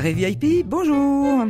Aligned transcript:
Carré 0.00 0.14
VIP, 0.14 0.66
bonjour 0.66 1.44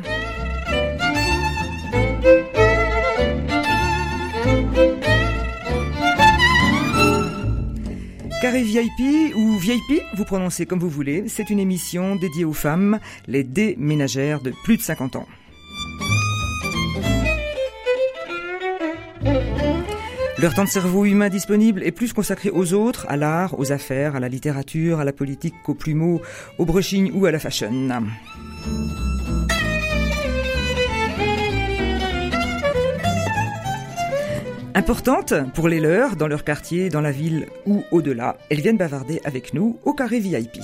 Carré 8.42 8.62
VIP 8.64 9.36
ou 9.36 9.56
VIP, 9.56 10.02
vous 10.16 10.24
prononcez 10.24 10.66
comme 10.66 10.80
vous 10.80 10.88
voulez, 10.88 11.28
c'est 11.28 11.48
une 11.48 11.60
émission 11.60 12.16
dédiée 12.16 12.44
aux 12.44 12.52
femmes, 12.52 12.98
les 13.28 13.44
déménagères 13.44 14.40
de 14.40 14.52
plus 14.64 14.78
de 14.78 14.82
50 14.82 15.14
ans. 15.14 15.26
Leur 20.40 20.54
temps 20.54 20.64
de 20.64 20.70
cerveau 20.70 21.04
humain 21.04 21.28
disponible 21.28 21.82
est 21.82 21.92
plus 21.92 22.14
consacré 22.14 22.48
aux 22.48 22.72
autres, 22.72 23.04
à 23.10 23.18
l'art, 23.18 23.58
aux 23.58 23.72
affaires, 23.72 24.16
à 24.16 24.20
la 24.20 24.28
littérature, 24.30 24.98
à 24.98 25.04
la 25.04 25.12
politique, 25.12 25.54
qu'aux 25.62 25.74
plumeaux, 25.74 26.22
au 26.56 26.64
brushing 26.64 27.10
ou 27.12 27.26
à 27.26 27.30
la 27.30 27.38
fashion. 27.38 27.70
Importante 34.74 35.34
pour 35.54 35.68
les 35.68 35.80
leurs, 35.80 36.16
dans 36.16 36.26
leur 36.26 36.42
quartier, 36.42 36.88
dans 36.88 37.00
la 37.00 37.10
ville 37.10 37.46
ou 37.66 37.84
au-delà, 37.90 38.36
elles 38.50 38.60
viennent 38.60 38.76
bavarder 38.76 39.20
avec 39.24 39.52
nous 39.52 39.78
au 39.84 39.92
carré 39.92 40.20
VIP. 40.20 40.58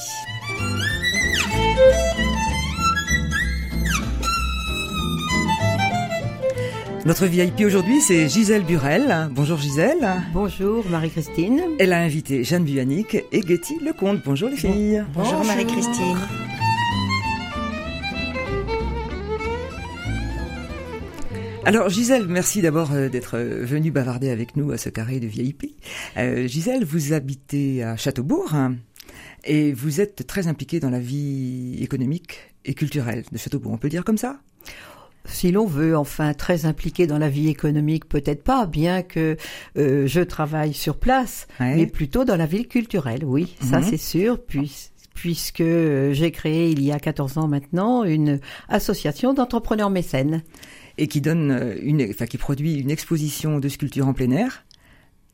Notre 7.05 7.27
VIP 7.27 7.61
aujourd'hui, 7.65 8.01
c'est 8.01 8.29
Gisèle 8.29 8.65
Burel. 8.65 9.29
Bonjour 9.31 9.59
Gisèle. 9.59 10.23
Bonjour 10.33 10.85
Marie-Christine. 10.89 11.61
Elle 11.79 11.93
a 11.93 12.01
invité 12.01 12.43
Jeanne 12.43 12.65
Buanic 12.65 13.15
et 13.31 13.43
Getty 13.43 13.79
Lecomte. 13.85 14.23
Bonjour 14.25 14.49
les 14.49 14.57
filles. 14.57 15.05
Bonjour, 15.15 15.45
Marie-Christine. 15.45 16.17
Alors 21.67 21.89
Gisèle, 21.89 22.27
merci 22.29 22.63
d'abord 22.63 22.93
euh, 22.93 23.09
d'être 23.09 23.37
euh, 23.37 23.65
venue 23.65 23.91
bavarder 23.91 24.31
avec 24.31 24.57
nous 24.57 24.71
à 24.71 24.79
ce 24.79 24.89
carré 24.89 25.19
de 25.19 25.27
VIP. 25.27 25.75
Euh, 26.17 26.47
Gisèle, 26.47 26.85
vous 26.85 27.13
habitez 27.13 27.83
à 27.83 27.97
Châteaubourg 27.97 28.55
hein, 28.55 28.77
et 29.45 29.73
vous 29.73 30.01
êtes 30.01 30.27
très 30.27 30.47
impliquée 30.47 30.79
dans 30.79 30.91
la 30.91 31.01
vie 31.01 31.77
économique 31.83 32.39
et 32.65 32.75
culturelle 32.75 33.25
de 33.33 33.37
Châteaubourg. 33.39 33.73
On 33.73 33.79
peut 33.79 33.89
dire 33.89 34.05
comme 34.05 34.19
ça? 34.19 34.39
Si 35.25 35.51
l'on 35.51 35.67
veut, 35.67 35.97
enfin, 35.97 36.35
très 36.35 36.67
impliqué 36.67 37.09
dans 37.09 37.19
la 37.19 37.29
vie 37.29 37.49
économique, 37.49 38.09
peut-être 38.09 38.45
pas, 38.45 38.67
bien 38.67 39.03
que 39.03 39.37
euh, 39.77 40.07
je 40.07 40.21
travaille 40.21 40.73
sur 40.73 40.97
place, 40.99 41.49
Ouais. 41.59 41.75
mais 41.75 41.87
plutôt 41.87 42.25
dans 42.25 42.37
la 42.37 42.47
ville 42.47 42.69
culturelle, 42.69 43.25
oui, 43.25 43.57
ça 43.61 43.81
Mhm. 43.81 43.87
c'est 43.91 43.97
sûr, 43.97 44.41
puis- 44.41 44.91
puisque 45.15 45.63
euh, 45.63 46.13
j'ai 46.13 46.31
créé 46.31 46.71
il 46.71 46.81
y 46.85 46.93
a 46.93 47.01
14 47.01 47.39
ans 47.39 47.49
maintenant 47.49 48.05
une 48.05 48.39
association 48.69 49.35
d'entrepreneurs 49.35 49.91
mécènes. 49.91 50.43
Et 50.99 51.09
qui 51.09 51.21
donne 51.21 51.51
euh, 51.51 51.75
une, 51.81 52.03
enfin 52.11 52.27
qui 52.27 52.39
produit 52.39 52.75
une 52.75 52.91
exposition 52.91 53.59
de 53.59 53.69
sculptures 53.69 54.07
en 54.07 54.15
plein 54.15 54.31
air 54.31 54.65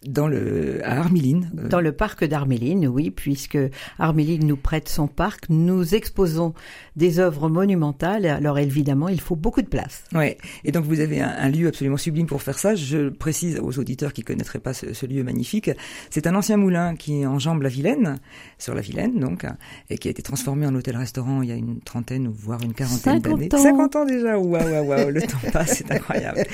dans 0.06 0.27
le 0.28 0.81
à 0.84 0.98
Armiline. 0.98 1.50
euh, 1.58 1.69
Dans 1.69 1.81
le 1.81 1.92
parc 1.92 2.25
d'Arméline, 2.25 2.86
oui, 2.89 3.11
puisque 3.11 3.58
Arméline 3.98 4.47
nous 4.47 4.56
prête 4.56 4.89
son 4.89 5.06
parc, 5.06 5.44
nous 5.48 5.94
exposons 5.94 6.55
des 6.97 7.19
œuvres 7.19 7.48
monumentales, 7.48 8.27
alors 8.27 8.59
évidemment, 8.59 9.09
il 9.09 9.20
faut 9.20 9.36
beaucoup 9.36 9.62
de 9.62 9.67
place. 9.69 10.05
Ouais. 10.14 10.39
Et 10.64 10.72
donc 10.72 10.84
vous 10.84 11.00
avez 11.00 11.20
un, 11.20 11.28
un 11.36 11.48
lieu 11.48 11.69
absolument 11.69 11.97
sublime 11.97 12.27
pour 12.27 12.42
faire 12.42 12.59
ça. 12.59 12.75
Je 12.75 13.09
précise 13.09 13.59
aux 13.62 13.78
auditeurs 13.78 14.12
qui 14.12 14.22
connaîtraient 14.22 14.59
pas 14.61 14.75
ce, 14.75 14.92
ce 14.92 15.06
lieu 15.06 15.22
magnifique, 15.25 15.70
c'est 16.11 16.27
un 16.27 16.34
ancien 16.34 16.56
moulin 16.56 16.97
qui 16.97 17.25
enjambe 17.27 17.62
la 17.62 17.69
Vilaine, 17.69 18.19
sur 18.59 18.75
la 18.75 18.81
Vilaine 18.81 19.19
donc, 19.19 19.47
et 19.91 19.98
qui 19.98 20.09
a 20.09 20.11
été 20.11 20.22
transformé 20.22 20.66
en 20.66 20.75
hôtel-restaurant 20.75 21.43
il 21.43 21.48
y 21.48 21.53
a 21.53 21.56
une 21.56 21.81
trentaine 21.81 22.28
ou 22.28 22.32
voire 22.32 22.60
une 22.62 22.75
quarantaine 22.75 23.22
50 23.22 23.22
d'années. 23.22 23.54
ans. 23.54 23.59
50 23.62 23.97
ans 23.97 24.04
déjà. 24.04 24.38
Waouh, 24.38 24.53
waouh, 24.71 24.84
waouh, 24.87 25.10
le 25.10 25.22
temps 25.22 25.38
passe, 25.53 25.77
c'est 25.78 25.91
incroyable. 25.91 26.44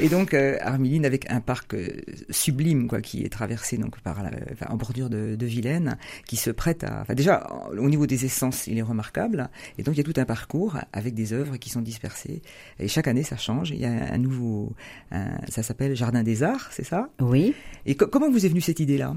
Et 0.00 0.08
donc 0.08 0.34
euh, 0.34 0.56
Armiline 0.60 1.04
avec 1.06 1.30
un 1.30 1.40
parc 1.40 1.74
euh, 1.74 1.88
sublime 2.30 2.86
quoi, 2.86 2.97
qui 3.00 3.24
est 3.24 3.28
traversé 3.28 3.76
donc 3.78 4.00
par 4.00 4.22
la, 4.22 4.30
enfin, 4.52 4.66
en 4.70 4.76
bordure 4.76 5.10
de, 5.10 5.34
de 5.36 5.46
Vilaine, 5.46 5.96
qui 6.26 6.36
se 6.36 6.50
prête 6.50 6.84
à. 6.84 7.00
Enfin 7.02 7.14
déjà 7.14 7.46
au 7.76 7.88
niveau 7.88 8.06
des 8.06 8.24
essences, 8.24 8.66
il 8.66 8.78
est 8.78 8.82
remarquable. 8.82 9.48
Et 9.78 9.82
donc 9.82 9.94
il 9.94 9.98
y 9.98 10.00
a 10.00 10.04
tout 10.04 10.18
un 10.20 10.24
parcours 10.24 10.76
avec 10.92 11.14
des 11.14 11.32
œuvres 11.32 11.56
qui 11.56 11.70
sont 11.70 11.82
dispersées. 11.82 12.42
Et 12.78 12.88
chaque 12.88 13.08
année 13.08 13.22
ça 13.22 13.36
change. 13.36 13.70
Il 13.70 13.78
y 13.80 13.84
a 13.86 14.12
un 14.12 14.18
nouveau, 14.18 14.72
un- 15.10 15.38
ça 15.48 15.62
s'appelle 15.62 15.94
Jardin 15.96 16.22
des 16.22 16.42
Arts, 16.42 16.68
c'est 16.72 16.84
ça? 16.84 17.08
Oui. 17.20 17.54
Et 17.86 17.94
co- 17.96 18.06
comment 18.06 18.30
vous 18.30 18.44
est 18.44 18.48
venue 18.48 18.60
cette 18.60 18.80
idée-là? 18.80 19.14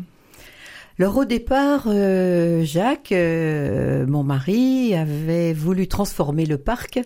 Alors 1.01 1.17
au 1.17 1.25
départ, 1.25 1.85
euh, 1.87 2.63
Jacques, 2.63 3.11
euh, 3.11 4.05
mon 4.05 4.21
mari, 4.21 4.93
avait 4.93 5.51
voulu 5.51 5.87
transformer 5.87 6.45
le 6.45 6.59
parc. 6.59 6.99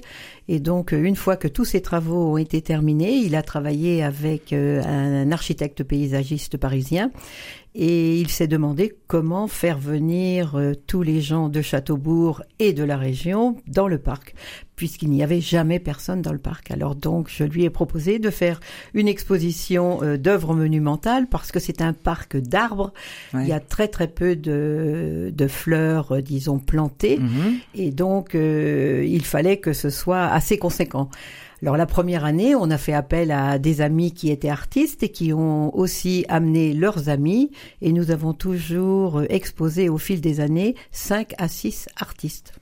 Et 0.49 0.59
donc, 0.59 0.91
euh, 0.91 1.01
une 1.01 1.15
fois 1.15 1.37
que 1.37 1.47
tous 1.47 1.63
ces 1.63 1.81
travaux 1.81 2.33
ont 2.33 2.37
été 2.37 2.61
terminés, 2.61 3.13
il 3.13 3.37
a 3.37 3.41
travaillé 3.41 4.03
avec 4.03 4.51
un 4.51 5.31
architecte 5.31 5.81
paysagiste 5.85 6.57
parisien. 6.57 7.09
Et 7.77 8.21
il 8.21 8.29
s'est 8.29 8.47
demandé 8.47 8.95
comment 9.07 9.47
faire 9.47 9.77
venir 9.77 10.55
euh, 10.55 10.73
tous 10.87 11.01
les 11.01 11.19
gens 11.19 11.49
de 11.49 11.61
Châteaubourg 11.61 12.41
et 12.57 12.71
de 12.71 12.85
la 12.85 12.95
région 12.95 13.57
dans 13.67 13.89
le 13.89 13.97
parc, 13.97 14.33
puisqu'il 14.77 15.09
n'y 15.09 15.21
avait 15.23 15.41
jamais 15.41 15.79
personne 15.79 16.21
dans 16.21 16.31
le 16.31 16.39
parc. 16.39 16.71
Alors 16.71 16.95
donc, 16.95 17.27
je 17.29 17.43
lui 17.43 17.65
ai 17.65 17.69
proposé 17.69 18.17
de 18.17 18.29
faire 18.29 18.61
une 18.93 19.09
exposition 19.09 20.01
euh, 20.03 20.17
d'œuvres 20.17 20.55
monumentales, 20.55 21.27
parce 21.27 21.51
que 21.51 21.59
c'est 21.59 21.81
un 21.81 21.91
parc 21.91 22.37
d'arbres. 22.37 22.93
Ouais. 23.33 23.43
Il 23.43 23.49
y 23.49 23.53
a 23.53 23.59
très 23.59 23.89
très 23.89 24.07
peu 24.07 24.37
de, 24.37 25.33
de 25.35 25.47
fleurs, 25.47 26.13
euh, 26.13 26.21
disons, 26.21 26.59
plantées. 26.59 27.17
Mhm. 27.19 27.57
Et 27.75 27.91
donc, 27.91 28.35
euh, 28.35 29.05
il 29.05 29.25
fallait 29.25 29.57
que 29.57 29.73
ce 29.73 29.89
soit 29.89 30.23
assez 30.23 30.57
conséquent. 30.57 31.09
Alors 31.65 31.77
la 31.77 31.87
première 31.87 32.25
année, 32.25 32.53
on 32.53 32.69
a 32.69 32.77
fait 32.77 32.93
appel 32.93 33.31
à 33.31 33.57
des 33.57 33.81
amis 33.81 34.11
qui 34.11 34.29
étaient 34.29 34.49
artistes 34.49 35.01
et 35.01 35.09
qui 35.09 35.33
ont 35.33 35.75
aussi 35.75 36.23
amené 36.29 36.73
leurs 36.73 37.09
amis. 37.09 37.49
Et 37.81 37.91
nous 37.91 38.11
avons 38.11 38.33
toujours 38.33 39.23
exposé 39.29 39.89
au 39.89 39.97
fil 39.97 40.21
des 40.21 40.41
années 40.41 40.75
5 40.91 41.33
à 41.39 41.47
6 41.47 41.87
artistes. 41.97 42.53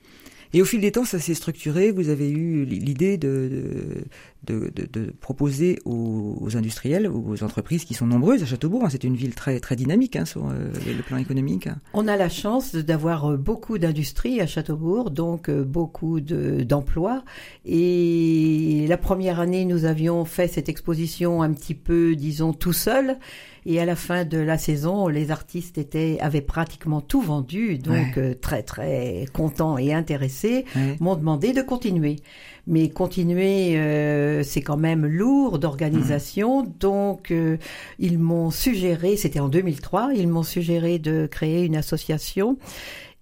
Et 0.53 0.61
au 0.61 0.65
fil 0.65 0.79
des 0.79 0.93
temps, 0.93 1.03
ça 1.03 1.19
s'est 1.19 1.33
structuré. 1.33 1.91
Vous 1.91 2.07
avez 2.07 2.29
eu 2.29 2.63
l'idée 2.63 3.17
de, 3.17 4.05
de, 4.45 4.71
de, 4.75 4.87
de 4.91 5.11
proposer 5.11 5.79
aux, 5.85 6.37
aux 6.41 6.57
industriels, 6.57 7.07
aux 7.07 7.43
entreprises 7.43 7.85
qui 7.85 7.93
sont 7.93 8.05
nombreuses 8.07 8.43
à 8.43 8.45
Châteaubourg. 8.45 8.83
hein. 8.85 8.89
C'est 8.89 9.03
une 9.03 9.15
ville 9.15 9.35
très 9.35 9.59
très 9.59 9.75
dynamique 9.75 10.15
hein, 10.15 10.25
sur 10.25 10.47
euh, 10.47 10.69
le 10.85 11.01
plan 11.03 11.17
économique. 11.17 11.69
On 11.93 12.07
a 12.07 12.17
la 12.17 12.29
chance 12.29 12.75
d'avoir 12.75 13.31
euh, 13.31 13.37
beaucoup 13.37 13.77
d'industries 13.77 14.41
à 14.41 14.47
Châteaubourg, 14.47 15.11
donc 15.11 15.49
euh, 15.49 15.63
beaucoup 15.63 16.19
de- 16.19 16.63
d'emplois. 16.63 17.23
Et 17.65 18.85
la 18.87 18.97
première 18.97 19.39
année, 19.39 19.65
nous 19.65 19.85
avions 19.85 20.25
fait 20.25 20.47
cette 20.47 20.69
exposition 20.69 21.41
un 21.41 21.51
petit 21.53 21.73
peu, 21.75 22.15
disons, 22.15 22.53
tout 22.53 22.73
seul. 22.73 23.17
Et 23.65 23.79
à 23.79 23.85
la 23.85 23.95
fin 23.95 24.25
de 24.25 24.37
la 24.37 24.57
saison, 24.57 25.07
les 25.07 25.31
artistes 25.31 25.77
étaient, 25.77 26.17
avaient 26.19 26.41
pratiquement 26.41 26.99
tout 26.99 27.21
vendu, 27.21 27.77
donc 27.77 28.17
Ouais. 28.17 28.35
très 28.35 28.61
très 28.61 29.25
contents 29.31 29.77
et 29.77 29.93
intéressés, 29.93 30.65
Ouais. 30.75 30.97
m'ont 30.99 31.15
demandé 31.15 31.53
de 31.53 31.61
continuer. 31.61 32.17
Mais 32.65 32.89
continuer, 32.89 33.77
euh, 33.77 34.41
c'est 34.43 34.61
quand 34.61 34.77
même 34.77 35.05
lourd 35.05 35.59
d'organisation, 35.59 36.63
donc 36.79 37.29
euh, 37.31 37.57
ils 37.99 38.17
m'ont 38.17 38.51
suggéré, 38.51 39.17
c'était 39.17 39.41
en 39.41 39.49
2003, 39.49 40.11
ils 40.15 40.29
m'ont 40.29 40.43
suggéré 40.43 40.97
de 40.97 41.27
créer 41.29 41.65
une 41.65 41.75
association. 41.75 42.57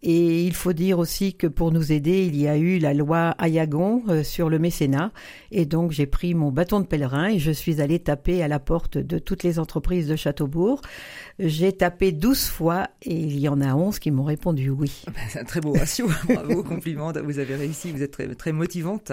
Et 0.03 0.45
il 0.45 0.55
faut 0.55 0.73
dire 0.73 0.97
aussi 0.97 1.35
que 1.35 1.45
pour 1.45 1.71
nous 1.71 1.91
aider, 1.91 2.25
il 2.25 2.35
y 2.35 2.47
a 2.47 2.57
eu 2.57 2.79
la 2.79 2.93
loi 2.93 3.35
Ayagon 3.37 4.03
euh, 4.09 4.23
sur 4.23 4.49
le 4.49 4.57
mécénat. 4.57 5.11
Et 5.51 5.65
donc 5.65 5.91
j'ai 5.91 6.07
pris 6.07 6.33
mon 6.33 6.51
bâton 6.51 6.79
de 6.79 6.87
pèlerin 6.87 7.27
et 7.27 7.39
je 7.39 7.51
suis 7.51 7.81
allée 7.81 7.99
taper 7.99 8.41
à 8.41 8.47
la 8.47 8.59
porte 8.59 8.97
de 8.97 9.19
toutes 9.19 9.43
les 9.43 9.59
entreprises 9.59 10.07
de 10.07 10.15
Châteaubourg. 10.15 10.81
J'ai 11.37 11.71
tapé 11.71 12.11
12 12.11 12.45
fois 12.45 12.89
et 13.03 13.15
il 13.15 13.39
y 13.39 13.47
en 13.47 13.61
a 13.61 13.75
11 13.75 13.99
qui 13.99 14.09
m'ont 14.09 14.23
répondu 14.23 14.69
oui. 14.69 15.03
Ben, 15.05 15.21
c'est 15.29 15.39
un 15.39 15.43
très 15.43 15.61
beau 15.61 15.73
ratio. 15.73 16.07
Bravo, 16.29 16.63
compliment. 16.63 17.11
Vous 17.23 17.37
avez 17.37 17.55
réussi. 17.55 17.91
Vous 17.91 18.01
êtes 18.01 18.11
très, 18.11 18.27
très 18.33 18.53
motivante. 18.53 19.11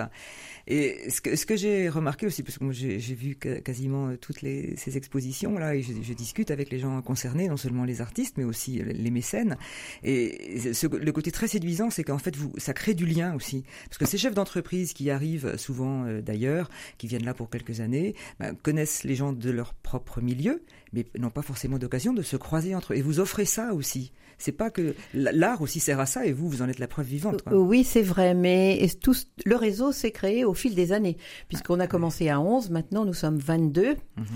Et 0.70 1.08
ce 1.08 1.22
que, 1.22 1.34
ce 1.34 1.46
que 1.46 1.56
j'ai 1.56 1.88
remarqué 1.88 2.26
aussi, 2.26 2.42
parce 2.42 2.58
que 2.58 2.70
j'ai 2.72 2.98
vu 3.14 3.36
quasiment 3.36 4.08
euh, 4.10 4.16
toutes 4.16 4.42
les, 4.42 4.76
ces 4.76 4.98
expositions 4.98 5.56
là, 5.58 5.74
et 5.74 5.80
je, 5.82 5.92
je 6.02 6.12
discute 6.12 6.50
avec 6.50 6.70
les 6.70 6.78
gens 6.78 7.00
concernés, 7.00 7.48
non 7.48 7.56
seulement 7.56 7.84
les 7.84 8.02
artistes, 8.02 8.36
mais 8.36 8.44
aussi 8.44 8.80
euh, 8.80 8.84
les 8.84 9.10
mécènes. 9.10 9.56
Et 10.04 10.60
ce- 10.74 10.86
le 10.86 11.12
côté 11.12 11.32
très 11.32 11.48
séduisant, 11.48 11.88
c'est 11.88 12.04
qu'en 12.04 12.18
fait, 12.18 12.36
vous, 12.36 12.52
ça 12.58 12.74
crée 12.74 12.92
du 12.92 13.06
lien 13.06 13.34
aussi, 13.34 13.64
parce 13.86 13.96
que 13.96 14.04
ces 14.06 14.18
chefs 14.18 14.34
d'entreprise 14.34 14.92
qui 14.92 15.08
arrivent 15.10 15.56
souvent 15.56 16.04
euh, 16.04 16.20
d'ailleurs, 16.20 16.68
qui 16.98 17.06
viennent 17.06 17.24
là 17.24 17.32
pour 17.32 17.48
quelques 17.48 17.80
années, 17.80 18.14
ben, 18.38 18.54
connaissent 18.54 19.04
les 19.04 19.14
gens 19.14 19.32
de 19.32 19.50
leur 19.50 19.72
propre 19.72 20.20
milieu, 20.20 20.62
mais 20.92 21.06
n'ont 21.18 21.30
pas 21.30 21.42
forcément 21.42 21.78
d'occasion 21.78 22.12
de 22.12 22.22
se 22.22 22.36
croiser 22.36 22.74
entre 22.74 22.92
eux. 22.92 22.96
Et 22.96 23.02
vous 23.02 23.20
offrez 23.20 23.44
ça 23.44 23.74
aussi. 23.74 24.12
C'est 24.40 24.52
pas 24.52 24.70
que 24.70 24.94
l'art 25.14 25.62
aussi 25.62 25.80
sert 25.80 25.98
à 25.98 26.06
ça, 26.06 26.24
et 26.24 26.32
vous, 26.32 26.48
vous 26.48 26.62
en 26.62 26.68
êtes 26.68 26.78
la 26.78 26.86
preuve 26.86 27.06
vivante. 27.06 27.42
quoi. 27.42 27.54
Euh, 27.54 27.56
Oui, 27.56 27.82
c'est 27.82 28.02
vrai, 28.02 28.34
mais 28.34 28.88
tout, 29.02 29.16
le 29.44 29.56
réseau 29.56 29.90
s'est 29.90 30.12
créé 30.12 30.44
au 30.44 30.54
fil 30.54 30.76
des 30.76 30.92
années, 30.92 31.16
puisqu'on 31.48 31.80
a 31.80 31.88
commencé 31.88 32.28
à 32.28 32.40
11, 32.40 32.70
maintenant 32.70 33.04
nous 33.04 33.14
sommes 33.14 33.38
22. 33.38 33.96
Mhm. 34.16 34.26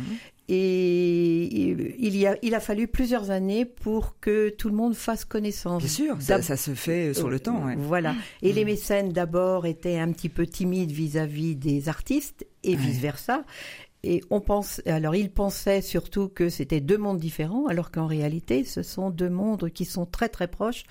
Et 0.49 1.44
il, 1.99 2.16
y 2.16 2.26
a, 2.26 2.37
il 2.43 2.55
a 2.55 2.60
fallu 2.60 2.88
plusieurs 2.88 3.31
années 3.31 3.64
pour 3.64 4.19
que 4.20 4.50
tout 4.50 4.69
le 4.69 4.75
monde 4.75 4.94
fasse 4.94 5.25
connaissance. 5.25 5.82
Bien 5.82 5.90
sûr, 5.93 6.16
ça, 6.20 6.43
ça 6.43 6.56
se 6.56 6.75
fait 6.75 7.14
sur 7.14 7.31
le 7.31 7.38
temps. 7.38 7.64
Ouais. 7.64 7.76
Voilà. 7.78 8.16
Et 8.43 8.52
les 8.52 8.64
mécènes 8.64 9.12
d'abord 9.12 9.66
étaient 9.66 9.98
un 9.98 10.10
petit 10.10 10.28
peu 10.28 10.46
timides 10.46 10.90
vis-à-vis 10.90 11.55
des 11.55 11.88
artistes 11.88 12.44
et 12.64 12.75
vice-versa. 12.75 13.44
Et 14.04 14.20
on 14.31 14.40
pense, 14.40 14.82
alors 14.84 15.14
il 15.14 15.31
pensait 15.31 15.81
surtout 15.81 16.28
que 16.28 16.49
c'était 16.49 16.81
deux 16.81 16.99
mondes 16.99 17.20
différents, 17.20 17.66
alors 17.66 17.93
qu'en 17.93 18.06
réalité, 18.06 18.64
ce 18.64 18.82
sont 18.82 19.10
deux 19.10 19.31
mondes 19.31 19.70
qui 19.70 19.84
sont 19.84 20.06
très 20.06 20.28
très 20.28 20.49
proches, 20.49 20.82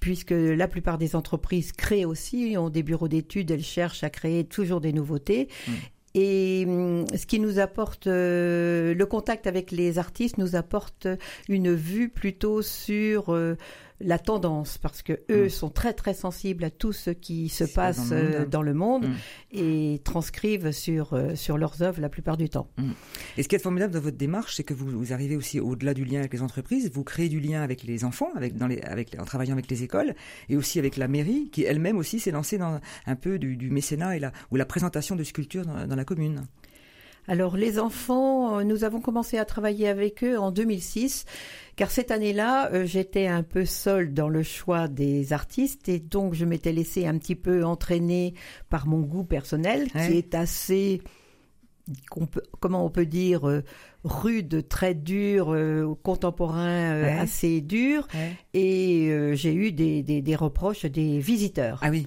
puisque 0.00 0.32
la 0.32 0.68
plupart 0.68 0.98
des 0.98 1.16
entreprises 1.16 1.72
créent 1.72 2.04
aussi, 2.04 2.56
ont 2.58 2.68
des 2.68 2.82
bureaux 2.82 3.08
d'études, 3.08 3.50
elles 3.50 3.64
cherchent 3.64 4.04
à 4.04 4.10
créer 4.10 4.44
toujours 4.44 4.82
des 4.82 4.92
nouveautés. 4.92 5.48
Mm. 5.66 5.72
Et 6.14 6.64
hum, 6.66 7.04
ce 7.16 7.26
qui 7.26 7.40
nous 7.40 7.58
apporte, 7.58 8.06
euh, 8.06 8.94
le 8.94 9.06
contact 9.06 9.46
avec 9.46 9.70
les 9.70 9.98
artistes 9.98 10.36
nous 10.36 10.56
apporte 10.56 11.06
une 11.48 11.72
vue 11.74 12.08
plutôt 12.08 12.60
sur 12.60 13.32
euh, 13.32 13.56
la 14.00 14.18
tendance 14.18 14.78
parce 14.78 15.02
que 15.02 15.20
eux 15.30 15.46
mm. 15.46 15.50
sont 15.50 15.70
très 15.70 15.92
très 15.92 16.14
sensibles 16.14 16.64
à 16.64 16.70
tout 16.70 16.92
ce 16.92 17.10
qui 17.10 17.48
se 17.48 17.64
passe 17.64 18.12
dans 18.48 18.62
le 18.62 18.74
monde, 18.74 19.04
euh, 19.04 19.08
mm. 19.08 19.14
et 19.52 20.00
transcrivent 20.04 20.70
sur 20.72 21.14
euh, 21.14 21.34
sur 21.34 21.58
leurs 21.58 21.82
œuvres 21.82 22.00
la 22.00 22.08
plupart 22.08 22.36
du 22.36 22.48
temps. 22.48 22.68
Mm. 22.78 22.90
Et 23.36 23.42
ce 23.42 23.48
qui 23.48 23.56
est 23.56 23.60
formidable 23.60 23.92
dans 23.92 24.00
votre 24.00 24.16
démarche, 24.16 24.56
c'est 24.56 24.64
que 24.64 24.74
vous, 24.74 24.86
vous 24.86 25.12
arrivez 25.12 25.36
aussi 25.36 25.60
au-delà 25.60 25.94
du 25.94 26.04
lien 26.04 26.20
avec 26.20 26.32
les 26.32 26.42
entreprises, 26.42 26.90
vous 26.92 27.04
créez 27.04 27.28
du 27.28 27.40
lien 27.40 27.62
avec 27.62 27.82
les 27.82 28.04
enfants, 28.04 28.30
avec 28.36 28.56
dans 28.56 28.66
les 28.66 28.80
avec 28.82 29.16
en 29.18 29.24
travaillant 29.24 29.52
avec 29.52 29.70
les 29.70 29.82
écoles 29.82 30.14
et 30.48 30.56
aussi 30.56 30.78
avec 30.78 30.96
la 30.96 31.08
mairie 31.08 31.48
qui 31.50 31.64
elle-même 31.64 31.98
aussi 31.98 32.20
s'est 32.20 32.30
lancée 32.30 32.58
dans 32.58 32.80
un 33.06 33.16
peu 33.16 33.38
du, 33.38 33.56
du 33.56 33.70
mécénat 33.70 34.16
et 34.16 34.20
la 34.20 34.32
ou 34.50 34.56
la 34.56 34.66
présentation 34.66 35.16
de 35.16 35.24
sculptures 35.24 35.64
dans, 35.64 35.86
dans 35.86 35.96
la 35.96 36.04
commune. 36.04 36.42
Alors 37.28 37.58
les 37.58 37.78
enfants, 37.78 38.58
euh, 38.58 38.64
nous 38.64 38.84
avons 38.84 39.00
commencé 39.00 39.36
à 39.36 39.44
travailler 39.44 39.86
avec 39.86 40.24
eux 40.24 40.38
en 40.38 40.50
2006, 40.50 41.26
car 41.76 41.90
cette 41.90 42.10
année-là, 42.10 42.72
euh, 42.72 42.86
j'étais 42.86 43.26
un 43.26 43.42
peu 43.42 43.66
seule 43.66 44.14
dans 44.14 44.30
le 44.30 44.42
choix 44.42 44.88
des 44.88 45.34
artistes 45.34 45.90
et 45.90 45.98
donc 45.98 46.32
je 46.32 46.46
m'étais 46.46 46.72
laissée 46.72 47.06
un 47.06 47.18
petit 47.18 47.34
peu 47.34 47.64
entraîner 47.64 48.32
par 48.70 48.86
mon 48.86 49.00
goût 49.00 49.24
personnel, 49.24 49.90
qui 49.92 50.16
est 50.16 50.34
assez 50.34 51.02
comment 52.60 52.84
on 52.84 52.90
peut 52.90 53.06
dire 53.06 53.48
euh, 53.48 53.62
rude, 54.04 54.66
très 54.68 54.94
dur, 54.94 55.56
contemporain, 56.02 57.02
assez 57.18 57.60
dur. 57.60 58.08
Et 58.54 59.10
j'ai 59.34 59.54
eu 59.54 59.72
des, 59.72 60.02
des, 60.02 60.36
reproches 60.36 60.84
des 60.86 61.18
visiteurs. 61.18 61.80
Ah 61.82 61.90
oui. 61.90 62.06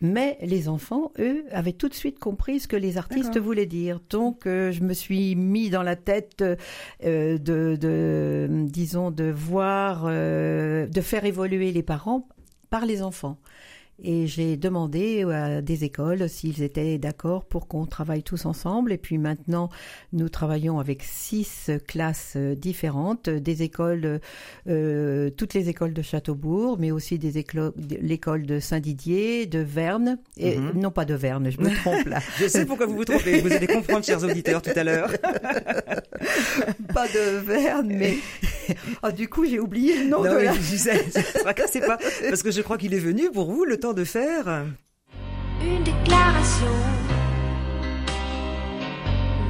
Mais 0.00 0.38
les 0.42 0.68
enfants, 0.68 1.12
eux, 1.18 1.44
avaient 1.50 1.72
tout 1.72 1.88
de 1.88 1.94
suite 1.94 2.18
compris 2.18 2.60
ce 2.60 2.68
que 2.68 2.76
les 2.76 2.98
artistes 2.98 3.38
voulaient 3.38 3.66
dire. 3.66 4.00
Donc, 4.10 4.46
euh, 4.46 4.70
je 4.70 4.82
me 4.82 4.92
suis 4.92 5.34
mis 5.36 5.70
dans 5.70 5.82
la 5.82 5.96
tête 5.96 6.42
euh, 6.42 7.38
de, 7.38 7.76
de, 7.80 8.48
disons, 8.50 9.10
de 9.10 9.30
voir, 9.30 10.04
euh, 10.06 10.86
de 10.86 11.00
faire 11.00 11.24
évoluer 11.24 11.72
les 11.72 11.82
parents 11.82 12.28
par 12.70 12.84
les 12.84 13.02
enfants. 13.02 13.38
Et 14.02 14.26
j'ai 14.26 14.56
demandé 14.56 15.22
à 15.22 15.62
des 15.62 15.84
écoles 15.84 16.28
s'ils 16.28 16.62
étaient 16.62 16.98
d'accord 16.98 17.44
pour 17.44 17.66
qu'on 17.66 17.86
travaille 17.86 18.22
tous 18.22 18.44
ensemble. 18.44 18.92
Et 18.92 18.98
puis 18.98 19.16
maintenant, 19.16 19.70
nous 20.12 20.28
travaillons 20.28 20.78
avec 20.78 21.02
six 21.02 21.70
classes 21.86 22.36
différentes, 22.36 23.30
des 23.30 23.62
écoles, 23.62 24.20
euh, 24.68 25.30
toutes 25.30 25.54
les 25.54 25.68
écoles 25.68 25.94
de 25.94 26.02
Châteaubourg, 26.02 26.76
mais 26.78 26.90
aussi 26.90 27.18
des 27.18 27.38
écoles, 27.38 27.72
l'école 28.00 28.44
de 28.44 28.60
Saint-Didier, 28.60 29.46
de 29.46 29.60
Verne, 29.60 30.18
et 30.36 30.56
mhm. 30.58 30.72
non 30.80 30.90
pas 30.90 31.04
de 31.04 31.14
Verne, 31.14 31.50
je 31.50 31.58
me 31.58 31.74
trompe 31.82 32.06
là. 32.06 32.18
je 32.38 32.48
sais 32.48 32.66
pourquoi 32.66 32.86
vous 32.86 32.96
vous 32.96 33.04
trompez. 33.04 33.40
Vous 33.40 33.52
allez 33.52 33.66
comprendre, 33.66 34.04
chers 34.04 34.22
auditeurs, 34.22 34.60
tout 34.60 34.70
à 34.76 34.84
l'heure. 34.84 35.10
pas 36.92 37.06
de 37.08 37.38
Verne, 37.38 37.92
mais 37.94 38.16
oh, 39.02 39.10
du 39.16 39.28
coup 39.28 39.44
j'ai 39.46 39.60
oublié 39.60 39.98
le 39.98 40.08
nom 40.08 40.22
non, 40.22 40.32
de 40.34 40.38
la... 40.38 40.52
je 40.52 40.76
sais, 40.76 41.04
c'est 41.12 41.80
pas 41.80 41.98
parce 42.28 42.42
que 42.42 42.50
je 42.50 42.60
crois 42.62 42.78
qu'il 42.78 42.94
est 42.94 42.98
venu 42.98 43.30
pour 43.30 43.50
vous 43.50 43.64
le 43.64 43.78
temps 43.78 43.85
de 43.94 44.04
faire 44.04 44.66
une 45.62 45.82
déclaration. 45.82 46.66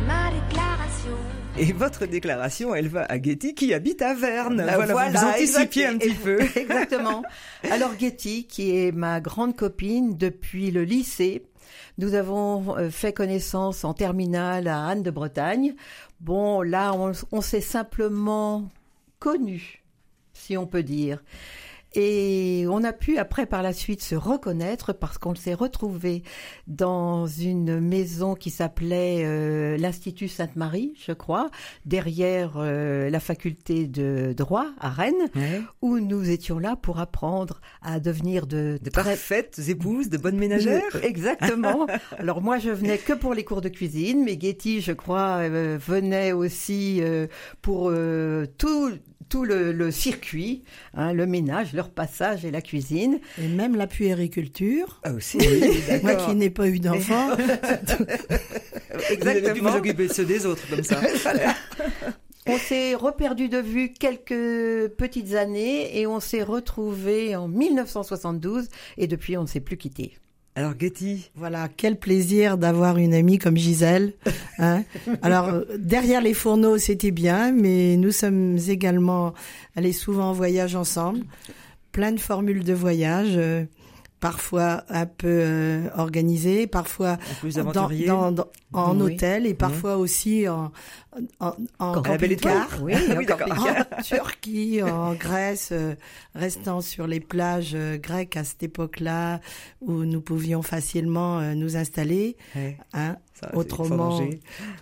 Ma 0.06 0.30
déclaration. 0.30 1.16
Et 1.58 1.72
votre 1.72 2.06
déclaration, 2.06 2.74
elle 2.74 2.88
va 2.88 3.04
à 3.04 3.20
Getty 3.20 3.54
qui 3.54 3.72
habite 3.74 4.02
à 4.02 4.14
Verne. 4.14 4.62
Voilà, 4.62 4.92
voilà 4.92 5.20
vous 5.20 5.26
anticipez 5.26 5.86
un 5.86 5.98
petit 5.98 6.14
peu. 6.14 6.40
Exactement. 6.56 7.22
Alors 7.70 7.90
Getty, 7.98 8.46
qui 8.46 8.76
est 8.76 8.92
ma 8.92 9.20
grande 9.20 9.56
copine 9.56 10.16
depuis 10.16 10.70
le 10.70 10.84
lycée, 10.84 11.46
nous 11.98 12.14
avons 12.14 12.76
euh, 12.76 12.90
fait 12.90 13.12
connaissance 13.12 13.84
en 13.84 13.94
terminale 13.94 14.68
à 14.68 14.86
Anne 14.86 15.02
de 15.02 15.10
Bretagne. 15.10 15.74
Bon, 16.20 16.62
là, 16.62 16.92
on, 16.94 17.12
on 17.32 17.40
s'est 17.40 17.60
simplement 17.60 18.68
connus, 19.18 19.82
si 20.34 20.56
on 20.56 20.66
peut 20.66 20.82
dire. 20.82 21.22
Et 21.98 22.66
on 22.68 22.84
a 22.84 22.92
pu 22.92 23.16
après 23.16 23.46
par 23.46 23.62
la 23.62 23.72
suite 23.72 24.02
se 24.02 24.14
reconnaître 24.14 24.92
parce 24.92 25.16
qu'on 25.16 25.34
s'est 25.34 25.54
retrouvé 25.54 26.22
dans 26.66 27.26
une 27.26 27.80
maison 27.80 28.34
qui 28.34 28.50
s'appelait 28.50 29.22
euh, 29.24 29.78
l'Institut 29.78 30.28
Sainte-Marie, 30.28 30.92
je 31.02 31.12
crois, 31.12 31.50
derrière 31.86 32.56
euh, 32.58 33.08
la 33.08 33.18
faculté 33.18 33.86
de 33.86 34.34
droit 34.36 34.66
à 34.78 34.90
Rennes, 34.90 35.14
où 35.80 35.98
nous 35.98 36.28
étions 36.28 36.58
là 36.58 36.76
pour 36.76 37.00
apprendre 37.00 37.62
à 37.80 37.98
devenir 37.98 38.46
de, 38.46 38.78
de 38.82 38.90
parfaites 38.90 39.58
épouses, 39.66 40.10
de 40.10 40.18
bonnes 40.18 40.36
ménagères. 40.36 40.82
Exactement. 41.02 41.86
Alors 42.18 42.42
moi 42.42 42.58
je 42.58 42.68
venais 42.68 42.98
que 42.98 43.14
pour 43.14 43.32
les 43.32 43.44
cours 43.44 43.62
de 43.62 43.70
cuisine, 43.70 44.22
mais 44.22 44.38
Getty, 44.38 44.82
je 44.82 44.92
crois, 44.92 45.38
euh, 45.40 45.78
venait 45.80 46.32
aussi 46.32 47.00
pour 47.62 47.90
tout 48.58 48.92
tout 49.28 49.44
le, 49.44 49.90
circuit, 49.90 50.62
hein, 50.94 51.12
le 51.12 51.26
ménage, 51.26 51.72
leur 51.72 51.90
passage 51.90 52.44
et 52.44 52.50
la 52.50 52.60
cuisine. 52.60 53.20
Et 53.42 53.48
même 53.48 53.76
la 53.76 53.86
puériculture. 53.86 55.00
Ah 55.04 55.12
aussi, 55.12 55.38
Moi 56.02 56.14
qui 56.14 56.34
n'ai 56.34 56.50
pas 56.50 56.68
eu 56.68 56.78
d'enfant. 56.78 57.36
Exactement. 57.36 58.00
Vous 59.20 59.28
avez 59.28 59.52
dû 59.52 59.60
vous 59.60 59.68
occuper 59.68 60.08
de 60.08 60.12
ceux 60.12 60.24
des 60.24 60.46
autres 60.46 60.68
comme 60.70 60.82
ça. 60.82 61.00
On 62.48 62.58
s'est 62.58 62.94
reperdu 62.94 63.48
de 63.48 63.58
vue 63.58 63.92
quelques 63.92 64.92
petites 64.94 65.34
années 65.34 65.98
et 65.98 66.06
on 66.06 66.20
s'est 66.20 66.44
retrouvé 66.44 67.34
en 67.34 67.48
1972 67.48 68.68
et 68.98 69.08
depuis 69.08 69.36
on 69.36 69.42
ne 69.42 69.46
s'est 69.48 69.58
plus 69.58 69.76
quitté. 69.76 70.16
Alors 70.56 70.72
Getty. 70.78 71.30
Voilà, 71.34 71.68
quel 71.68 71.98
plaisir 71.98 72.56
d'avoir 72.56 72.96
une 72.96 73.12
amie 73.12 73.38
comme 73.38 73.58
Gisèle. 73.58 74.14
Hein 74.58 74.84
Alors 75.20 75.50
derrière 75.78 76.22
les 76.22 76.32
fourneaux, 76.32 76.78
c'était 76.78 77.10
bien, 77.10 77.52
mais 77.52 77.98
nous 77.98 78.10
sommes 78.10 78.56
également 78.68 79.34
allés 79.76 79.92
souvent 79.92 80.30
en 80.30 80.32
voyage 80.32 80.74
ensemble. 80.74 81.26
Plein 81.92 82.12
de 82.12 82.18
formules 82.18 82.64
de 82.64 82.72
voyage. 82.72 83.38
Parfois 84.26 84.82
un 84.88 85.06
peu 85.06 85.28
euh, 85.28 85.88
organisé, 85.96 86.66
parfois 86.66 87.16
dans, 87.54 87.88
dans, 87.88 88.32
dans, 88.32 88.48
en 88.72 88.98
hôtel 88.98 89.46
et 89.46 89.54
parfois 89.54 89.98
aussi 89.98 90.48
en, 90.48 90.72
en, 91.40 91.52
en 91.78 92.02
camping-car. 92.02 92.82
Oui, 92.82 92.94
en, 92.96 94.02
Turquie, 94.02 94.82
en 94.82 95.14
Grèce, 95.14 95.70
euh, 95.72 95.94
restant 96.34 96.80
sur 96.80 97.06
les 97.06 97.20
plages 97.20 97.72
euh, 97.74 97.98
grecques 97.98 98.36
à 98.36 98.44
cette 98.44 98.62
époque-là 98.62 99.40
où 99.80 100.04
nous 100.04 100.20
pouvions 100.20 100.62
facilement 100.62 101.38
euh, 101.38 101.54
nous 101.54 101.76
installer. 101.76 102.36
Hein, 102.92 103.16
Autrement, 103.54 104.20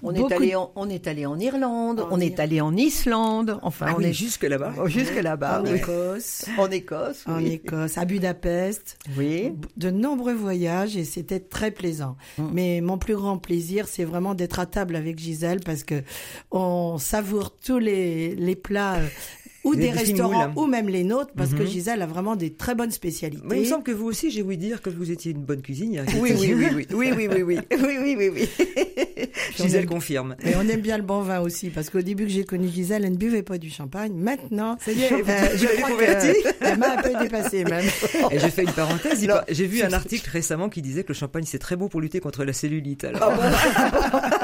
on 0.03 0.15
est 0.15 0.33
allé, 0.33 0.55
en, 0.55 0.71
on 0.77 0.89
est 0.89 1.07
allé 1.07 1.27
en 1.27 1.39
Irlande, 1.39 2.07
on 2.11 2.21
est 2.21 2.39
allé 2.39 2.61
en 2.61 2.77
Islande, 2.77 3.59
enfin 3.63 3.87
ah 3.91 3.95
on 3.97 4.01
est 4.01 4.13
jusque 4.13 4.45
là-bas, 4.45 4.75
oh, 4.79 4.87
jusque 4.87 5.21
là-bas, 5.21 5.61
en 5.61 5.65
Écosse, 5.65 6.47
en 6.59 6.71
Écosse, 6.71 7.25
en 7.27 7.39
Écosse, 7.39 7.99
à 7.99 8.05
Budapest, 8.05 8.99
oui, 9.17 9.53
de 9.77 9.91
nombreux 9.91 10.35
voyages 10.35 10.97
et 10.97 11.05
c'était 11.05 11.41
très 11.41 11.71
plaisant. 11.71 12.17
Mm. 12.39 12.49
Mais 12.53 12.81
mon 12.81 12.99
plus 12.99 13.17
grand 13.17 13.39
plaisir, 13.39 13.89
c'est 13.89 14.05
vraiment 14.05 14.35
d'être 14.35 14.61
à 14.61 14.67
table 14.67 14.97
avec 14.97 15.19
Gisèle 15.19 15.61
parce 15.61 15.83
que 15.83 16.03
on 16.51 16.99
savoure 16.99 17.57
tous 17.57 17.79
les 17.79 18.35
les 18.37 18.57
plats 18.57 18.97
euh, 18.97 19.07
ou 19.65 19.75
des 19.75 19.91
restaurants, 19.91 20.53
ou 20.57 20.67
même 20.67 20.89
les 20.89 21.05
nôtres, 21.05 21.33
parce 21.37 21.51
que 21.51 21.63
mhm. 21.63 21.67
Gisèle 21.67 22.03
a 22.03 22.07
vraiment 22.07 22.37
des 22.37 22.53
très 22.53 22.75
bonnes 22.75 22.91
spécialités. 22.91 23.43
Mais 23.45 23.57
il 23.57 23.61
me 23.63 23.67
semble 23.67 23.83
que 23.83 23.93
vous 23.93 24.07
aussi, 24.07 24.31
j'ai 24.31 24.43
ouï 24.43 24.57
dire 24.57 24.83
que 24.83 24.91
vous 24.91 25.11
étiez 25.11 25.33
une 25.33 25.43
bonne 25.43 25.63
cuisinière. 25.63 26.05
Oui, 26.21 26.33
oui, 26.39 26.55
oui, 26.55 26.87
oui, 26.93 27.13
oui, 27.17 27.29
oui, 27.29 27.29
oui, 27.43 27.59
oui, 27.73 27.99
oui, 27.99 28.17
oui, 28.17 28.31
oui, 28.35 29.29
Gisèle 29.57 29.87
confirme. 29.87 30.37
Et 30.45 30.55
on 30.57 30.69
aime 30.69 30.81
bien 30.81 30.99
le 30.99 31.03
bon 31.03 31.21
vin 31.23 31.41
aussi, 31.41 31.71
parce 31.71 31.91
qu'au 31.91 32.03
début 32.03 32.25
que 32.25 32.31
j'ai 32.31 32.45
connu 32.45 32.69
Gisèle, 32.69 33.05
elle 33.05 33.13
ne 33.13 33.17
buvait 33.17 33.43
pas 33.43 33.59
du 33.59 33.71
champagne. 33.71 34.13
Maintenant, 34.15 34.77
ça 34.81 34.93
y 34.93 35.03
est, 35.03 35.13
euh, 35.13 35.57
je 35.57 35.67
l'ai 35.67 35.83
convertie. 35.83 36.39
Elle 36.61 36.79
m'a 36.79 36.99
un 36.99 37.03
peu 37.03 37.11
dépassée 37.21 37.65
même. 37.65 37.85
Et 38.31 38.39
j'ai 38.39 38.51
fait 38.51 38.63
une 38.63 38.73
parenthèse. 38.73 39.27
J'ai 39.49 39.67
vu 39.67 39.83
un 39.83 39.93
article 39.93 40.29
récemment 40.31 40.69
qui 40.69 40.83
disait 40.83 41.05
que 41.05 41.09
le 41.09 41.15
champagne 41.15 41.45
c'est 41.47 41.59
très 41.59 41.77
bon 41.77 41.89
pour 41.89 42.01
lutter 42.01 42.21
contre 42.21 42.45
la 42.45 42.53
cellulite. 42.53 43.05
Alors. 43.05 43.33
Ah 43.33 44.44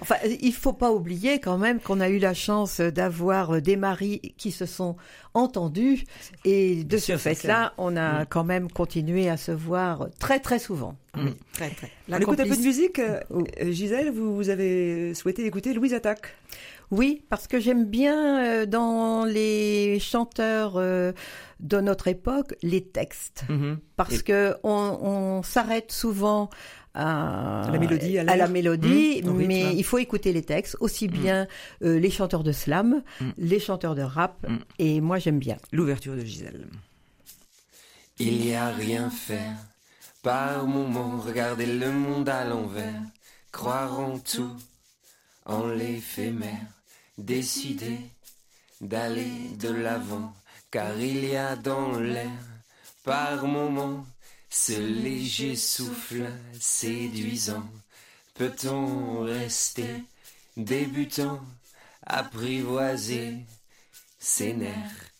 enfin, 0.00 0.16
il 0.40 0.52
faut 0.52 0.72
pas 0.72 0.92
oublier 0.92 1.38
quand 1.40 1.58
même 1.58 1.80
qu'on 1.80 2.00
a 2.00 2.08
eu 2.08 2.18
la 2.18 2.34
chance 2.34 2.80
d'avoir 2.80 3.60
des 3.62 3.76
maris 3.76 4.34
qui 4.36 4.50
se 4.52 4.66
sont 4.66 4.96
entendus 5.34 6.04
et 6.44 6.84
de 6.84 6.96
ce 6.98 7.16
fait-là, 7.16 7.72
on 7.78 7.96
a 7.96 8.24
quand 8.26 8.44
même 8.44 8.70
continué 8.70 9.28
à 9.28 9.36
se 9.36 9.52
voir 9.52 10.08
très 10.18 10.40
très 10.40 10.58
souvent. 10.58 10.96
Mm. 11.16 11.28
Très 11.52 11.70
très. 11.70 11.90
on 12.10 12.18
écoute 12.18 12.40
un 12.40 12.44
peu 12.48 12.56
de 12.56 12.62
musique. 12.62 12.98
Euh, 12.98 13.20
Gisèle, 13.70 14.10
vous, 14.10 14.34
vous 14.34 14.48
avez 14.50 15.14
souhaité 15.14 15.44
écouter 15.46 15.72
Louise 15.74 15.94
Attaque. 15.94 16.34
Oui, 16.90 17.22
parce 17.28 17.46
que 17.46 17.60
j'aime 17.60 17.84
bien 17.84 18.42
euh, 18.42 18.66
dans 18.66 19.24
les 19.26 19.98
chanteurs 20.00 20.74
euh, 20.76 21.12
de 21.60 21.80
notre 21.80 22.08
époque 22.08 22.54
les 22.62 22.82
textes, 22.82 23.44
Mhm. 23.50 23.78
parce 23.96 24.20
Et- 24.20 24.22
que 24.22 24.54
on, 24.62 24.98
on 25.02 25.42
s'arrête 25.42 25.92
souvent 25.92 26.48
à, 26.98 27.62
À 27.62 27.70
la 27.70 27.78
mélodie, 27.78 28.18
à 28.18 28.22
à 28.22 28.24
l'air. 28.24 28.36
la 28.36 28.48
mélodie, 28.48 29.22
au 29.24 29.32
rythme. 29.32 29.46
mais 29.46 29.74
il 29.76 29.84
faut 29.84 29.98
écouter 29.98 30.32
les 30.32 30.42
textes, 30.42 30.76
aussi 30.80 31.08
bien 31.08 31.46
euh, 31.84 31.98
les 31.98 32.10
chanteurs 32.10 32.42
de 32.44 32.52
slam, 32.52 33.02
Mhm. 33.20 33.32
les 33.38 33.60
chanteurs 33.60 33.94
de 33.94 34.02
rap, 34.02 34.44
et 34.78 35.00
moi 35.00 35.18
j'aime 35.18 35.38
bien. 35.38 35.56
L'ouverture 35.72 36.14
de 36.14 36.20
Gisèle. 36.24 36.66
Il 38.18 38.44
y 38.44 38.54
a 38.54 38.68
rien 38.70 39.10
faire. 39.10 39.56
Par 40.22 40.66
moment, 40.66 41.18
regarder 41.20 41.66
le 41.66 41.92
monde 41.92 42.28
à 42.28 42.44
l'envers. 42.44 43.00
Croire 43.52 43.98
en 44.00 44.18
tout, 44.18 44.50
en 45.46 45.68
l'éphémère. 45.68 46.66
Décider 47.16 47.98
d'aller 48.80 49.30
de 49.58 49.70
l'avant. 49.70 50.34
Car 50.70 50.98
il 51.00 51.24
y 51.24 51.36
a 51.36 51.56
dans 51.56 51.98
l'air, 51.98 52.30
par 53.04 53.46
moment, 53.46 54.04
ce 54.50 54.72
léger 54.72 55.56
souffle 55.56 56.30
séduisant. 56.60 57.68
Peut-on 58.34 59.22
rester 59.24 60.04
débutant, 60.56 61.40
apprivoiser 62.06 63.38
ses 64.18 64.54
nerfs? 64.54 65.12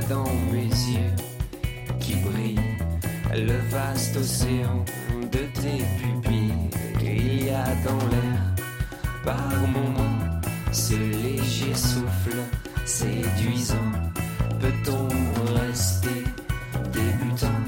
Dans 0.00 0.24
mes 0.52 0.66
yeux 0.66 1.14
qui 2.00 2.16
brille 2.16 2.60
le 3.32 3.56
vaste 3.70 4.16
océan 4.16 4.84
de 5.32 5.38
tes 5.60 5.84
pupilles. 5.98 6.52
Il 7.00 7.44
y 7.44 7.50
a 7.50 7.64
dans 7.84 8.06
l'air 8.08 8.40
par 9.24 9.50
moments 9.60 10.40
ce 10.72 10.94
léger 10.94 11.74
souffle 11.74 12.42
séduisant. 12.84 13.92
Peut-on 14.60 15.08
rester 15.66 16.24
débutant, 16.92 17.62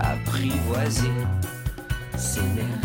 apprivoiser 0.00 1.12
ses? 2.16 2.81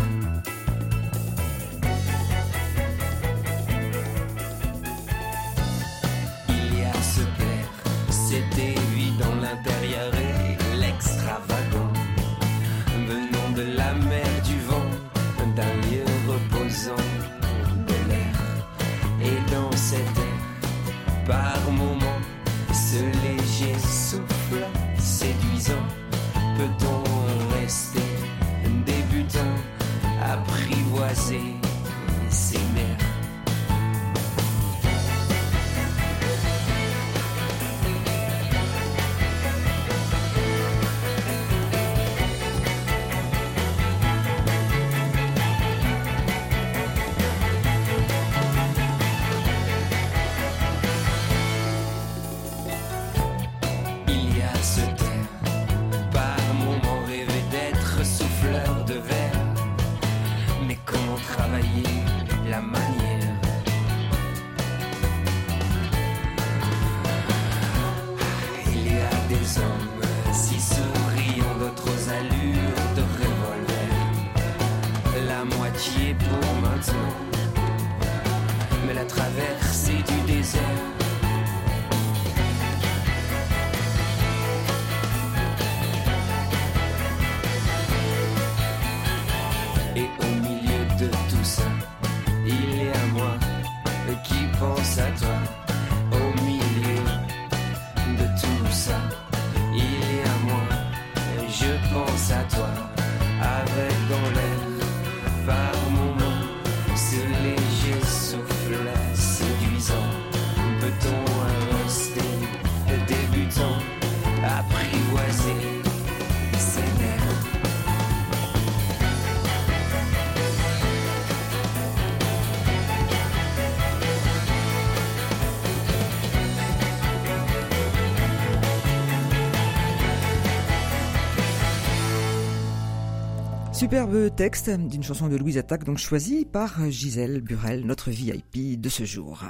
Superbe 133.78 134.34
texte 134.34 134.70
d'une 134.70 135.04
chanson 135.04 135.28
de 135.28 135.36
Louise 135.36 135.56
Attaque, 135.56 135.84
donc 135.84 135.98
choisie 135.98 136.44
par 136.44 136.90
Gisèle 136.90 137.40
Burel, 137.40 137.86
notre 137.86 138.10
VIP 138.10 138.80
de 138.80 138.88
ce 138.88 139.04
jour. 139.04 139.44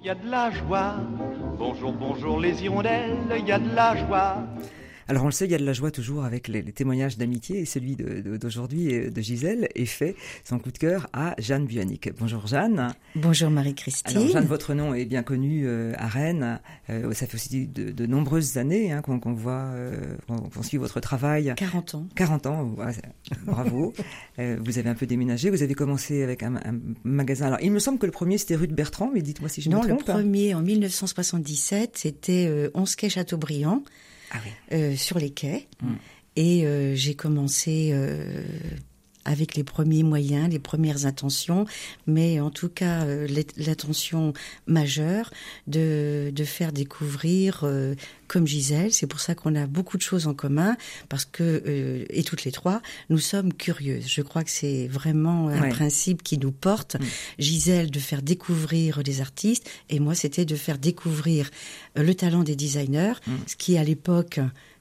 Il 0.00 0.06
y 0.06 0.08
a 0.08 0.14
de 0.14 0.26
la 0.26 0.50
joie. 0.50 0.94
Bonjour, 1.58 1.92
bonjour 1.92 2.40
les 2.40 2.64
hirondelles, 2.64 3.18
il 3.38 3.46
y 3.46 3.52
a 3.52 3.58
de 3.58 3.74
la 3.74 3.94
joie. 3.94 4.38
Alors 5.08 5.22
on 5.24 5.26
le 5.26 5.32
sait, 5.32 5.44
il 5.44 5.50
y 5.50 5.54
a 5.54 5.58
de 5.58 5.64
la 5.64 5.72
joie 5.72 5.90
toujours 5.90 6.24
avec 6.24 6.48
les, 6.48 6.62
les 6.62 6.72
témoignages 6.72 7.18
d'amitié 7.18 7.60
et 7.60 7.64
celui 7.66 7.96
de- 7.96 8.20
de- 8.20 8.36
d'aujourd'hui 8.36 8.90
et 8.90 9.10
de 9.10 9.20
Gisèle 9.20 9.68
est 9.74 9.84
fait 9.86 10.16
son 10.44 10.58
coup 10.58 10.70
de 10.72 10.78
cœur 10.78 11.08
à 11.12 11.34
Jeanne 11.38 11.66
Buanic. 11.66 12.10
Bonjour 12.18 12.46
Jeanne. 12.46 12.94
Bonjour 13.14 13.50
Marie-Christine. 13.50 14.16
Alors 14.16 14.28
Jeanne, 14.30 14.46
votre 14.46 14.74
nom 14.74 14.94
est 14.94 15.04
bien 15.04 15.22
connu 15.22 15.64
euh, 15.66 15.92
à 15.96 16.06
Rennes. 16.08 16.58
Euh, 16.90 17.12
ça 17.12 17.26
fait 17.26 17.34
aussi 17.34 17.66
de, 17.66 17.90
de 17.90 18.06
nombreuses 18.06 18.56
années 18.56 18.92
hein, 18.92 19.02
qu'on 19.02 19.32
voit, 19.34 19.52
euh, 19.74 20.16
qu'on 20.26 20.62
suit 20.62 20.78
votre 20.78 21.00
travail. 21.00 21.52
40 21.56 21.94
ans. 21.96 22.06
40 22.14 22.46
ans, 22.46 22.74
ouais, 22.78 22.92
bravo. 23.44 23.92
Vous 24.38 24.78
avez 24.78 24.88
un 24.88 24.94
peu 24.94 25.06
déménagé. 25.06 25.50
Vous 25.50 25.62
avez 25.62 25.74
commencé 25.74 26.22
avec 26.22 26.42
un, 26.42 26.56
un 26.56 26.80
magasin. 27.04 27.46
Alors 27.46 27.58
il 27.62 27.70
me 27.72 27.78
semble 27.78 27.98
que 27.98 28.06
le 28.06 28.12
premier 28.12 28.38
c'était 28.38 28.56
rue 28.56 28.68
de 28.68 28.74
Bertrand, 28.74 29.10
mais 29.12 29.22
dites-moi 29.22 29.48
si 29.48 29.60
je 29.60 29.68
non, 29.70 29.78
me 29.82 29.88
le 29.88 29.94
trompe. 29.96 30.04
premier 30.04 30.54
en 30.54 30.62
1977, 30.62 31.92
c'était 31.98 32.46
euh, 32.48 32.70
11 32.74 32.96
quai 32.96 33.08
Chateaubriand, 33.08 33.82
Ah 34.34 34.40
oui. 34.44 34.50
euh, 34.76 34.96
sur 34.96 35.18
les 35.18 35.30
quais. 35.30 35.68
Mm. 35.82 35.94
Et 36.36 36.66
euh, 36.66 36.94
j'ai 36.94 37.14
commencé 37.14 37.90
euh, 37.92 38.42
avec 39.24 39.54
les 39.56 39.64
premiers 39.64 40.02
moyens, 40.02 40.48
les 40.50 40.58
premières 40.58 41.06
intentions, 41.06 41.66
mais 42.06 42.40
en 42.40 42.50
tout 42.50 42.68
cas 42.68 43.04
euh, 43.04 43.26
l'attention 43.56 44.32
majeure 44.66 45.30
de, 45.66 46.30
de 46.34 46.44
faire 46.44 46.72
découvrir 46.72 47.60
euh, 47.64 47.94
comme 48.28 48.46
Gisèle. 48.46 48.92
C'est 48.92 49.06
pour 49.06 49.20
ça 49.20 49.34
qu'on 49.34 49.54
a 49.54 49.66
beaucoup 49.66 49.96
de 49.96 50.02
choses 50.02 50.26
en 50.26 50.34
commun, 50.34 50.76
parce 51.08 51.24
que, 51.24 51.62
euh, 51.66 52.04
et 52.10 52.22
toutes 52.24 52.44
les 52.44 52.52
trois, 52.52 52.80
nous 53.10 53.18
sommes 53.18 53.52
curieuses. 53.52 54.06
Je 54.08 54.22
crois 54.22 54.44
que 54.44 54.50
c'est 54.50 54.88
vraiment 54.88 55.48
un 55.48 55.60
Ouais. 55.62 55.68
principe 55.68 56.22
qui 56.22 56.36
nous 56.38 56.52
porte. 56.52 56.96
Mm. 56.96 57.04
Gisèle 57.38 57.90
de 57.90 57.98
faire 58.00 58.22
découvrir 58.22 59.02
les 59.06 59.20
artistes, 59.20 59.68
et 59.90 60.00
moi 60.00 60.14
c'était 60.14 60.44
de 60.44 60.56
faire 60.56 60.78
découvrir 60.78 61.50
le 61.96 62.14
talent 62.14 62.42
des 62.42 62.56
designers, 62.56 63.14
Mm. 63.26 63.32
ce 63.46 63.56
qui 63.56 63.78
à 63.78 63.84
l'époque 63.84 64.40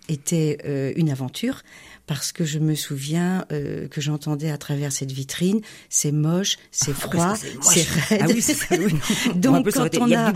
était 0.10 0.57
euh, 0.65 0.91
une 0.95 1.10
aventure 1.10 1.63
parce 2.05 2.33
que 2.33 2.43
je 2.43 2.60
me 2.60 2.75
souviens 2.75 3.45
euh, 3.53 3.88
que 3.88 4.01
j'entendais 4.01 4.51
à 4.51 4.57
travers 4.57 4.91
cette 4.91 5.12
vitrine 5.13 5.62
c'est 5.89 6.12
moche, 6.12 6.57
c'est 6.72 6.91
froid, 6.93 7.27
Parce 7.27 7.43
que 7.43 7.48
c'est 7.62 7.88
raide. 7.88 8.22
Ah 8.24 8.27
oui, 8.27 8.41
c'est 8.41 8.53
ça, 8.55 8.75
oui. 8.77 8.93
Donc, 9.36 9.69
quand 9.74 9.98
on 10.00 10.12
a. 10.12 10.33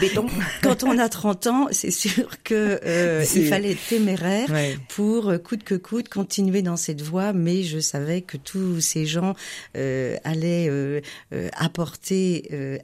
Quand 0.64 0.84
on 0.84 0.98
a 0.98 1.10
30 1.10 1.48
ans, 1.48 1.68
c'est 1.72 1.92
sûr 1.92 2.42
que 2.44 2.80
euh, 2.86 3.26
il 3.36 3.48
fallait 3.48 3.72
être 3.72 3.88
téméraire 3.90 4.50
Ouais. 4.50 4.78
pour 4.90 5.30
euh, 5.30 5.38
coûte 5.38 5.64
que 5.64 5.76
coûte 5.76 6.08
continuer 6.08 6.62
dans 6.62 6.78
cette 6.78 7.02
voie, 7.02 7.34
mais 7.34 7.64
je 7.64 7.80
savais 7.80 8.22
que 8.22 8.38
tous 8.38 8.80
ces 8.80 9.06
gens 9.06 9.36
euh, 9.76 10.16
allaient 10.24 10.70
euh, 10.70 11.02
euh, 11.34 11.50
apporter 11.58 12.48
euh, 12.54 12.78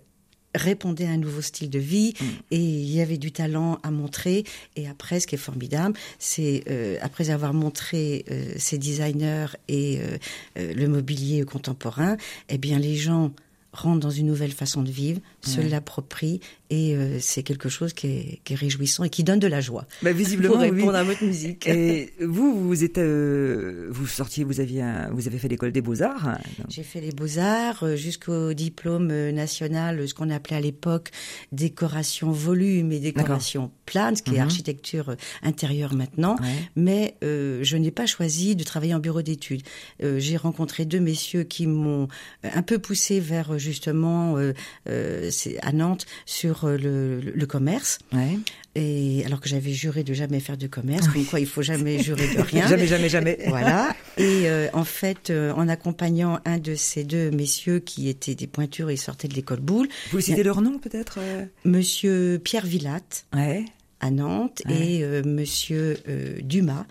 répondait 0.56 1.06
à 1.06 1.12
un 1.12 1.18
nouveau 1.18 1.42
style 1.42 1.70
de 1.70 1.80
vie 1.80 2.14
Mm. 2.20 2.26
et 2.52 2.58
il 2.60 2.92
y 2.92 3.02
avait 3.02 3.18
du 3.18 3.32
talent 3.32 3.80
à 3.84 3.92
montrer 3.92 4.44
et 4.76 4.88
après 4.88 5.20
ce 5.20 5.28
qui 5.28 5.36
est 5.36 5.38
formidable 5.38 5.98
c'est 6.20 6.64
euh, 6.70 6.98
après 7.02 7.30
avoir 7.30 7.54
montré 7.54 8.26
euh, 8.30 8.54
ces 8.58 8.78
designers 8.78 9.48
et 9.68 10.00
euh, 10.00 10.18
euh, 10.58 10.74
le 10.74 10.88
mobilier 10.88 11.44
contemporain 11.44 12.18
eh 12.50 12.58
bien 12.58 12.80
les 12.80 12.96
gens 12.96 13.32
rentrent 13.72 14.02
dans 14.02 14.12
une 14.12 14.28
nouvelle 14.28 14.52
façon 14.52 14.82
de 14.84 14.92
vivre 14.92 15.20
se 15.46 15.60
Ouais. 15.60 15.70
l'approprient 15.70 16.40
et 16.70 16.96
euh, 16.96 17.18
c'est 17.20 17.44
quelque 17.44 17.70
chose 17.70 17.94
qui 17.94 18.08
est, 18.08 18.40
qui 18.44 18.54
est 18.54 18.56
réjouissant 18.56 19.04
et 19.04 19.10
qui 19.10 19.24
donne 19.24 19.40
de 19.40 19.48
la 19.48 19.62
joie 19.62 19.86
Bah, 20.02 20.12
visiblement, 20.12 20.54
pour 20.54 20.62
répondre 20.62 20.92
oui. 20.94 20.98
à 20.98 21.04
votre 21.04 21.24
musique 21.24 21.68
Et 21.68 22.14
vous, 22.22 22.68
vous 22.68 22.84
êtes, 22.84 22.98
euh, 22.98 23.88
vous 23.92 24.08
sortiez, 24.08 24.44
vous 24.44 24.60
aviez, 24.60 24.82
un- 24.82 25.10
vous 25.12 25.28
avez 25.28 25.38
fait 25.38 25.48
l'école 25.48 25.72
des 25.72 25.82
beaux 25.82 26.02
arts. 26.02 26.38
J'ai 26.70 26.84
fait 26.84 27.02
les 27.02 27.12
beaux-arts 27.12 27.84
euh, 27.84 27.96
jusqu'au 27.96 28.54
diplôme 28.54 29.10
euh, 29.12 29.32
national, 29.32 30.08
ce 30.08 30.14
qu'on 30.14 30.30
appelait 30.30 30.56
à 30.58 30.62
l'époque 30.62 31.12
décoration 31.52 32.32
volume 32.32 32.92
et 32.92 33.00
décoration 33.00 33.72
plane, 33.86 34.16
ce 34.16 34.24
qui 34.24 34.32
est 34.32 34.40
Mhm. 34.40 34.44
architecture 34.44 35.10
euh, 35.10 35.16
intérieure 35.44 35.94
maintenant. 35.94 36.36
Ouais. 36.42 36.48
Mais 36.76 37.16
euh, 37.24 37.60
je 37.62 37.78
n'ai 37.78 37.92
pas 37.92 38.06
choisi 38.06 38.56
de 38.56 38.64
travailler 38.64 38.94
en 38.96 39.00
bureau 39.00 39.22
d'études. 39.22 39.62
Euh, 40.04 40.20
J'ai 40.20 40.38
rencontré 40.38 40.86
deux 40.86 41.00
messieurs 41.00 41.44
qui 41.44 41.68
m'ont 41.68 42.08
un 42.44 42.62
peu 42.64 42.80
poussé 42.80 43.20
vers 43.20 43.60
justement 43.60 44.38
euh, 44.38 44.54
euh, 44.90 45.30
à 45.62 45.72
Nantes 45.72 46.06
sur 46.26 46.66
euh, 46.66 46.78
le, 46.78 47.20
le 47.20 47.46
commerce. 47.46 48.00
Ouais. 48.14 48.38
Et 48.76 49.24
alors 49.26 49.40
que 49.40 49.48
j'avais 49.50 49.72
juré 49.72 50.04
de 50.04 50.14
jamais 50.14 50.40
faire 50.40 50.58
de 50.58 50.66
commerce, 50.68 51.08
comme 51.08 51.26
quoi 51.26 51.40
il 51.40 51.46
faut 51.46 51.62
jamais 51.62 52.02
jurer 52.02 52.34
de 52.36 52.42
rien. 52.42 52.68
Jamais, 52.68 52.88
jamais, 52.88 53.10
jamais. 53.10 53.38
Voilà. 53.48 53.96
Et 54.18 54.50
euh, 54.50 54.68
en 54.74 54.84
fait, 54.84 55.30
euh, 55.30 55.52
en 55.54 55.68
accompagnant 55.68 56.40
un 56.46 56.58
de 56.58 56.74
ces 56.74 57.04
deux 57.04 57.30
messieurs 57.30 57.80
qui 57.80 58.10
étaient 58.10 58.34
des 58.36 58.48
pointures 58.48 58.90
et 58.90 58.96
sortaient 58.96 59.28
de 59.28 59.36
l'école 59.36 59.60
Boulle, 59.60 59.88
Vous 60.12 60.22
citez 60.22 60.42
leur 60.44 60.62
nom 60.62 60.80
peut-être 60.80 61.20
Monsieur 61.66 62.40
Pierre 62.44 62.66
Villatte 62.66 63.26
Ouais. 63.36 63.66
à 64.00 64.10
Nantes 64.10 64.62
Ouais. 64.68 64.98
et 64.98 65.04
euh, 65.04 65.22
Monsieur 65.24 65.98
Dumas 66.42 66.86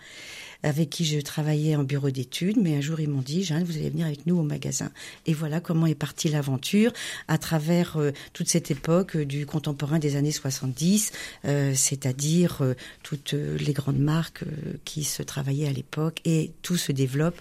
avec 0.62 0.90
qui 0.90 1.04
je 1.04 1.20
travaillais 1.20 1.76
en 1.76 1.84
bureau 1.84 2.10
d'études, 2.10 2.58
mais 2.60 2.76
un 2.76 2.80
jour 2.80 3.00
ils 3.00 3.08
m'ont 3.08 3.22
dit, 3.22 3.44
Jeanne, 3.44 3.64
vous 3.64 3.76
allez 3.76 3.90
venir 3.90 4.06
avec 4.06 4.26
nous 4.26 4.38
au 4.38 4.42
magasin. 4.42 4.90
Et 5.26 5.34
voilà 5.34 5.60
comment 5.60 5.86
est 5.86 5.94
partie 5.94 6.28
l'aventure 6.28 6.92
à 7.28 7.38
travers 7.38 7.96
euh, 7.96 8.12
toute 8.32 8.48
cette 8.48 8.70
époque 8.70 9.16
euh, 9.16 9.24
du 9.24 9.46
contemporain 9.46 9.98
des 9.98 10.16
années 10.16 10.32
70, 10.32 11.12
euh, 11.44 11.72
c'est-à-dire 11.74 12.62
toutes 13.02 13.32
les 13.32 13.72
grandes 13.72 13.98
marques 13.98 14.44
qui 14.84 15.04
se 15.04 15.22
travaillaient 15.22 15.68
à 15.68 15.72
l'époque 15.72 16.20
et 16.24 16.52
tout 16.62 16.76
se 16.76 16.92
développe. 16.92 17.36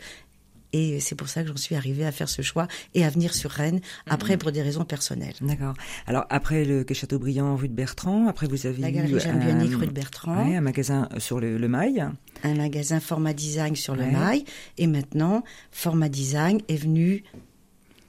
Et 0.74 1.00
c'est 1.00 1.16
pour 1.16 1.28
ça 1.28 1.42
que 1.44 1.50
j'en 1.50 1.58
suis 1.58 1.76
arrivée 1.76 2.06
à 2.06 2.12
faire 2.12 2.30
ce 2.30 2.42
choix 2.42 2.68
et 2.94 3.04
à 3.04 3.10
venir 3.10 3.34
sur 3.34 3.50
Rennes, 3.52 3.82
après 4.10 4.38
pour 4.38 4.52
des 4.52 4.62
raisons 4.62 4.86
personnelles. 4.86 5.34
D'accord. 5.42 5.74
Alors 6.08 6.26
après 6.30 6.64
le 6.66 6.84
quai 6.84 6.94
Chateaubriand, 6.94 7.56
rue 7.56 7.68
de 7.68 7.74
Bertrand, 7.74 8.28
après 8.28 8.48
vous 8.48 8.66
avez 8.66 8.82
La 8.82 8.90
eu 8.90 8.94
galerie 8.94 9.20
Jeanne 9.20 9.40
Bionic, 9.40 9.76
rue 9.76 9.88
de 9.88 9.92
Bertrand. 9.92 10.48
ouais, 10.48 10.56
un 10.56 10.62
magasin 10.62 11.10
sur 11.18 11.40
le, 11.40 11.58
le 11.58 11.68
Mail. 11.68 12.10
un 12.44 12.54
magasin 12.56 13.00
Format 13.00 13.34
Design 13.34 13.76
sur 13.76 13.96
le. 13.96 14.06
Mail. 14.06 14.44
Et 14.78 14.88
maintenant, 14.88 15.44
Format 15.72 16.10
Design 16.10 16.60
est 16.68 16.78
venu 16.78 17.24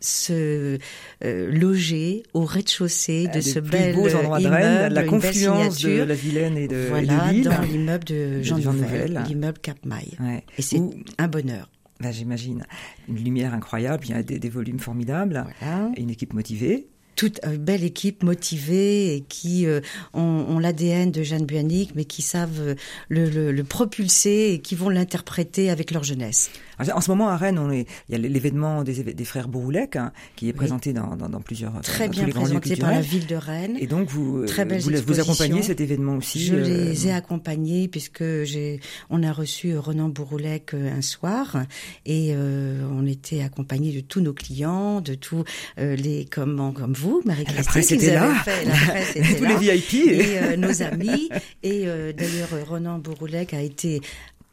se 0.01 0.79
euh, 1.25 1.51
loger 1.53 2.25
au 2.35 2.45
rez-de-chaussée 2.45 3.29
de 3.29 3.35
des 3.35 3.43
ce 3.43 3.59
bel 3.61 3.95
endroits 3.97 4.39
de 4.39 4.45
immeuble, 4.45 4.55
Rennes, 4.57 4.93
la 4.95 5.05
confluence 5.05 5.81
de 5.81 6.03
la 6.03 6.15
Vilaine 6.15 6.57
et 6.57 6.67
de, 6.67 6.75
et 6.75 6.83
de 6.83 6.89
voilà, 6.89 7.31
Lille. 7.33 7.45
dans 7.45 7.61
l'immeuble 7.63 8.05
de 8.05 8.43
Jean, 8.43 8.59
Jean 8.61 8.73
Nouvel, 8.73 9.11
Nouvel. 9.13 9.25
l'immeuble 9.29 9.59
Cap 9.61 9.79
Maille. 9.85 10.17
Ouais. 10.21 10.45
Et 10.59 10.63
c'est 10.63 10.81
un 11.19 11.29
bonheur. 11.29 11.69
Bah, 12.03 12.11
j'imagine, 12.13 12.65
une 13.09 13.17
lumière 13.23 13.55
incroyable, 13.55 14.05
il 14.07 14.11
y 14.11 14.15
a 14.15 14.23
des, 14.23 14.39
des 14.39 14.49
volumes 14.51 14.79
formidables, 14.81 15.47
Voilà. 15.61 15.91
et 15.97 16.03
une 16.03 16.11
équipe 16.11 16.35
motivée. 16.35 16.89
Toute 17.17 17.41
une 17.45 17.57
belle 17.57 17.85
équipe 17.85 18.23
motivée 18.23 19.15
et 19.15 19.21
qui 19.21 19.67
euh, 19.67 19.81
ont, 20.15 20.21
ont 20.49 20.59
l'ADN 20.59 21.11
de 21.11 21.23
Jeanne 21.23 21.47
Buanic, 21.47 21.95
mais 21.95 22.05
qui 22.05 22.23
savent 22.23 22.61
euh, 22.61 22.75
le, 23.09 23.29
le- 23.29 23.53
le 23.53 23.65
propulser 23.65 24.51
et 24.55 24.59
qui 24.61 24.75
vont 24.75 24.89
l'interpréter 24.89 25.71
avec 25.71 25.91
leur 25.91 26.05
jeunesse. 26.05 26.51
En 26.95 27.01
ce 27.01 27.11
moment 27.11 27.29
à 27.29 27.37
Rennes, 27.37 27.59
on 27.61 27.71
est, 27.71 27.87
il 28.09 28.13
y 28.13 28.15
a 28.17 28.19
l'événement 28.19 28.83
des, 28.83 29.05
des 29.15 29.25
frères 29.25 29.47
Bouroulec 29.47 29.95
hein, 29.95 30.11
qui 30.35 30.47
est 30.49 30.53
Oui. 30.53 30.57
présenté 30.57 30.93
dans, 30.93 31.15
dans, 31.17 31.29
dans 31.29 31.41
plusieurs 31.41 31.81
Très 31.83 32.07
dans 32.09 32.13
bien 32.13 32.29
présenté 32.29 32.75
par 32.77 32.91
la 32.91 33.01
ville 33.01 33.27
de 33.27 33.37
Rennes. 33.37 33.77
Et 33.79 33.87
donc 33.87 34.09
vous, 34.09 34.45
Très 34.47 34.63
euh, 34.65 34.79
vous, 34.79 34.91
vous 35.07 35.21
accompagnez 35.21 35.63
cet 35.63 35.81
événement 35.81 36.17
aussi. 36.17 36.45
Je 36.45 36.55
euh, 36.57 36.65
les 36.65 37.07
ai 37.07 37.13
accompagnés 37.13 37.87
puisque 37.87 38.25
j'ai, 38.45 38.81
on 39.11 39.23
a 39.23 39.33
reçu 39.33 39.77
Renan 39.77 40.09
Bouroulec 40.09 40.75
euh, 40.75 40.91
un 40.97 41.03
soir 41.03 41.63
et 42.05 42.33
euh, 42.35 42.83
on 42.91 43.07
était 43.07 43.43
accompagnés 43.43 43.93
de 43.93 44.01
tous 44.01 44.21
nos 44.21 44.33
clients, 44.33 45.01
de 45.01 45.15
tous 45.15 45.45
euh, 45.79 45.95
les 45.95 46.25
comme 46.25 46.73
comme 46.75 46.95
vous, 46.95 47.12
Marie-Christine. 47.25 47.57
La 47.57 47.65
presse 47.65 47.93
était 47.93 48.15
là. 48.15 48.35
fait- 48.45 48.65
la 48.65 48.73
presse 48.75 49.11
était 49.17 49.35
tous 49.37 49.45
là. 49.45 49.59
les 49.59 49.77
VIP. 49.77 49.95
et 50.09 50.39
euh, 50.39 50.57
nos 50.57 50.83
amis. 50.83 51.29
Et 51.63 51.87
euh, 51.87 52.13
d'ailleurs, 52.13 52.49
Renan 52.69 52.99
Bouroulec 52.99 53.53
a 53.55 53.61
été 53.61 54.01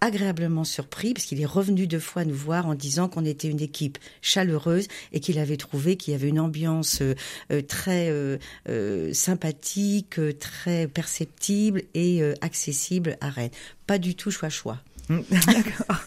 agréablement 0.01 0.63
surpris 0.63 1.13
parce 1.13 1.25
qu'il 1.25 1.41
est 1.41 1.45
revenu 1.45 1.85
deux 1.85 1.99
fois 1.99 2.23
nous 2.23 2.33
voir 2.33 2.67
en 2.67 2.73
disant 2.73 3.09
qu'on 3.09 3.25
était 3.25 3.49
une 3.49 3.59
équipe 3.59 3.97
chaleureuse 4.21 4.87
et 5.11 5.19
qu'il 5.19 5.37
avait 5.39 5.57
trouvé 5.57 5.97
qu'il 5.97 6.13
y 6.13 6.15
avait 6.15 6.29
une 6.29 6.39
ambiance 6.39 7.01
euh, 7.01 7.61
très 7.67 8.07
euh, 8.09 8.37
euh, 8.69 9.11
sympathique, 9.13 10.17
très 10.39 10.87
perceptible 10.87 11.83
et 11.95 12.21
accessible 12.39 13.17
à 13.19 13.29
Rennes. 13.29 13.49
Pas 13.87 13.97
du 13.97 14.15
tout 14.15 14.31
choix-choix. 14.31 14.77
D'accord. 15.09 15.97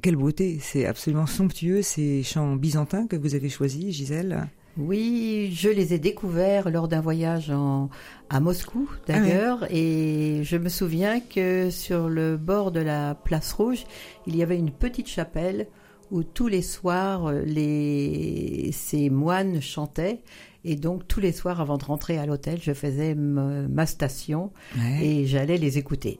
Quelle 0.00 0.16
beauté, 0.16 0.58
c'est 0.60 0.86
absolument 0.86 1.26
somptueux 1.26 1.82
ces 1.82 2.22
chants 2.22 2.56
byzantins 2.56 3.06
que 3.06 3.16
vous 3.16 3.34
avez 3.34 3.48
choisis, 3.48 3.94
Gisèle. 3.94 4.48
Oui, 4.76 5.50
je 5.52 5.68
les 5.68 5.92
ai 5.92 5.98
découverts 5.98 6.70
lors 6.70 6.86
d'un 6.86 7.00
voyage 7.00 7.50
en, 7.50 7.90
à 8.30 8.38
Moscou 8.38 8.88
d'ailleurs, 9.08 9.66
et 9.74 10.42
je 10.44 10.56
me 10.56 10.68
souviens 10.68 11.18
que 11.20 11.68
sur 11.70 12.08
le 12.08 12.36
bord 12.36 12.70
de 12.70 12.78
la 12.80 13.16
place 13.16 13.52
rouge, 13.52 13.84
il 14.28 14.36
y 14.36 14.42
avait 14.42 14.56
une 14.58 14.70
petite 14.70 15.08
chapelle 15.08 15.66
où 16.12 16.22
tous 16.22 16.46
les 16.46 16.62
soirs 16.62 17.32
les, 17.44 18.70
ces 18.72 19.10
moines 19.10 19.60
chantaient. 19.60 20.20
Et 20.64 20.76
donc 20.76 21.06
tous 21.08 21.20
les 21.20 21.32
soirs 21.32 21.60
avant 21.60 21.76
de 21.78 21.84
rentrer 21.84 22.18
à 22.18 22.26
l'hôtel, 22.26 22.58
je 22.62 22.72
faisais 22.72 23.14
ma 23.14 23.86
station 23.86 24.52
Ouais. 24.76 25.04
et 25.06 25.26
j'allais 25.26 25.56
les 25.56 25.78
écouter. 25.78 26.18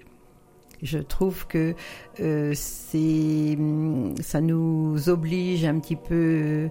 Je 0.82 0.98
trouve 0.98 1.46
que 1.46 1.74
euh, 2.20 2.52
c'est, 2.54 3.58
ça 4.22 4.40
nous 4.40 5.08
oblige 5.08 5.64
un 5.64 5.78
petit 5.80 5.96
peu 5.96 6.68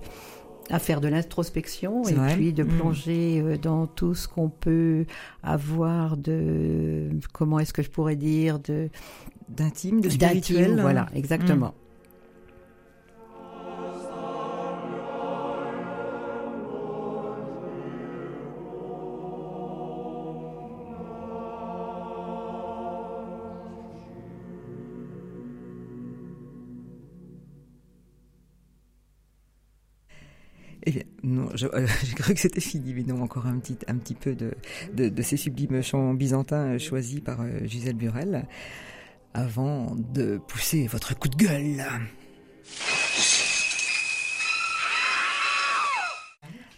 à 0.69 0.79
faire 0.79 0.99
de 0.99 1.07
l'introspection 1.07 2.03
et 2.07 2.13
vrai. 2.13 2.33
puis 2.35 2.51
de 2.53 2.63
Mm. 2.63 2.67
plonger 2.67 3.41
euh, 3.41 3.57
dans 3.57 3.87
tout 3.87 4.15
ce 4.15 4.27
qu'on 4.27 4.49
peut 4.49 5.05
avoir 5.41 6.17
de 6.17 7.09
comment 7.33 7.59
est-ce 7.59 7.71
que 7.73 7.81
je 7.83 7.89
pourrais 7.89 8.15
dire 8.17 8.59
de 8.59 8.89
D'intime, 9.49 10.01
de 10.01 10.09
spirituel. 10.09 10.77
voilà 10.81 11.05
exactement. 11.15 11.73
j'ai 32.03 32.13
cru 32.13 32.33
que 32.33 32.39
c'était 32.39 32.61
fini, 32.61 32.93
mais 32.93 33.03
non, 33.03 33.21
encore 33.21 33.47
un 33.47 33.59
petit, 33.59 33.77
un 33.87 33.95
petit 33.95 34.15
peu 34.15 34.35
de, 34.35 34.51
de, 34.93 35.09
de 35.09 35.21
ces 35.21 35.37
sublimes 35.37 35.81
chants 35.81 36.13
byzantins 36.13 36.73
euh, 36.73 36.79
choisis 36.79 37.19
par 37.19 37.41
euh, 37.41 37.65
Gisèle 37.65 37.95
Burel, 37.95 38.47
avant 39.33 39.95
de 39.95 40.39
pousser 40.47 40.87
votre 40.87 41.17
coup 41.17 41.27
de 41.27 41.35
gueule. 41.35 41.83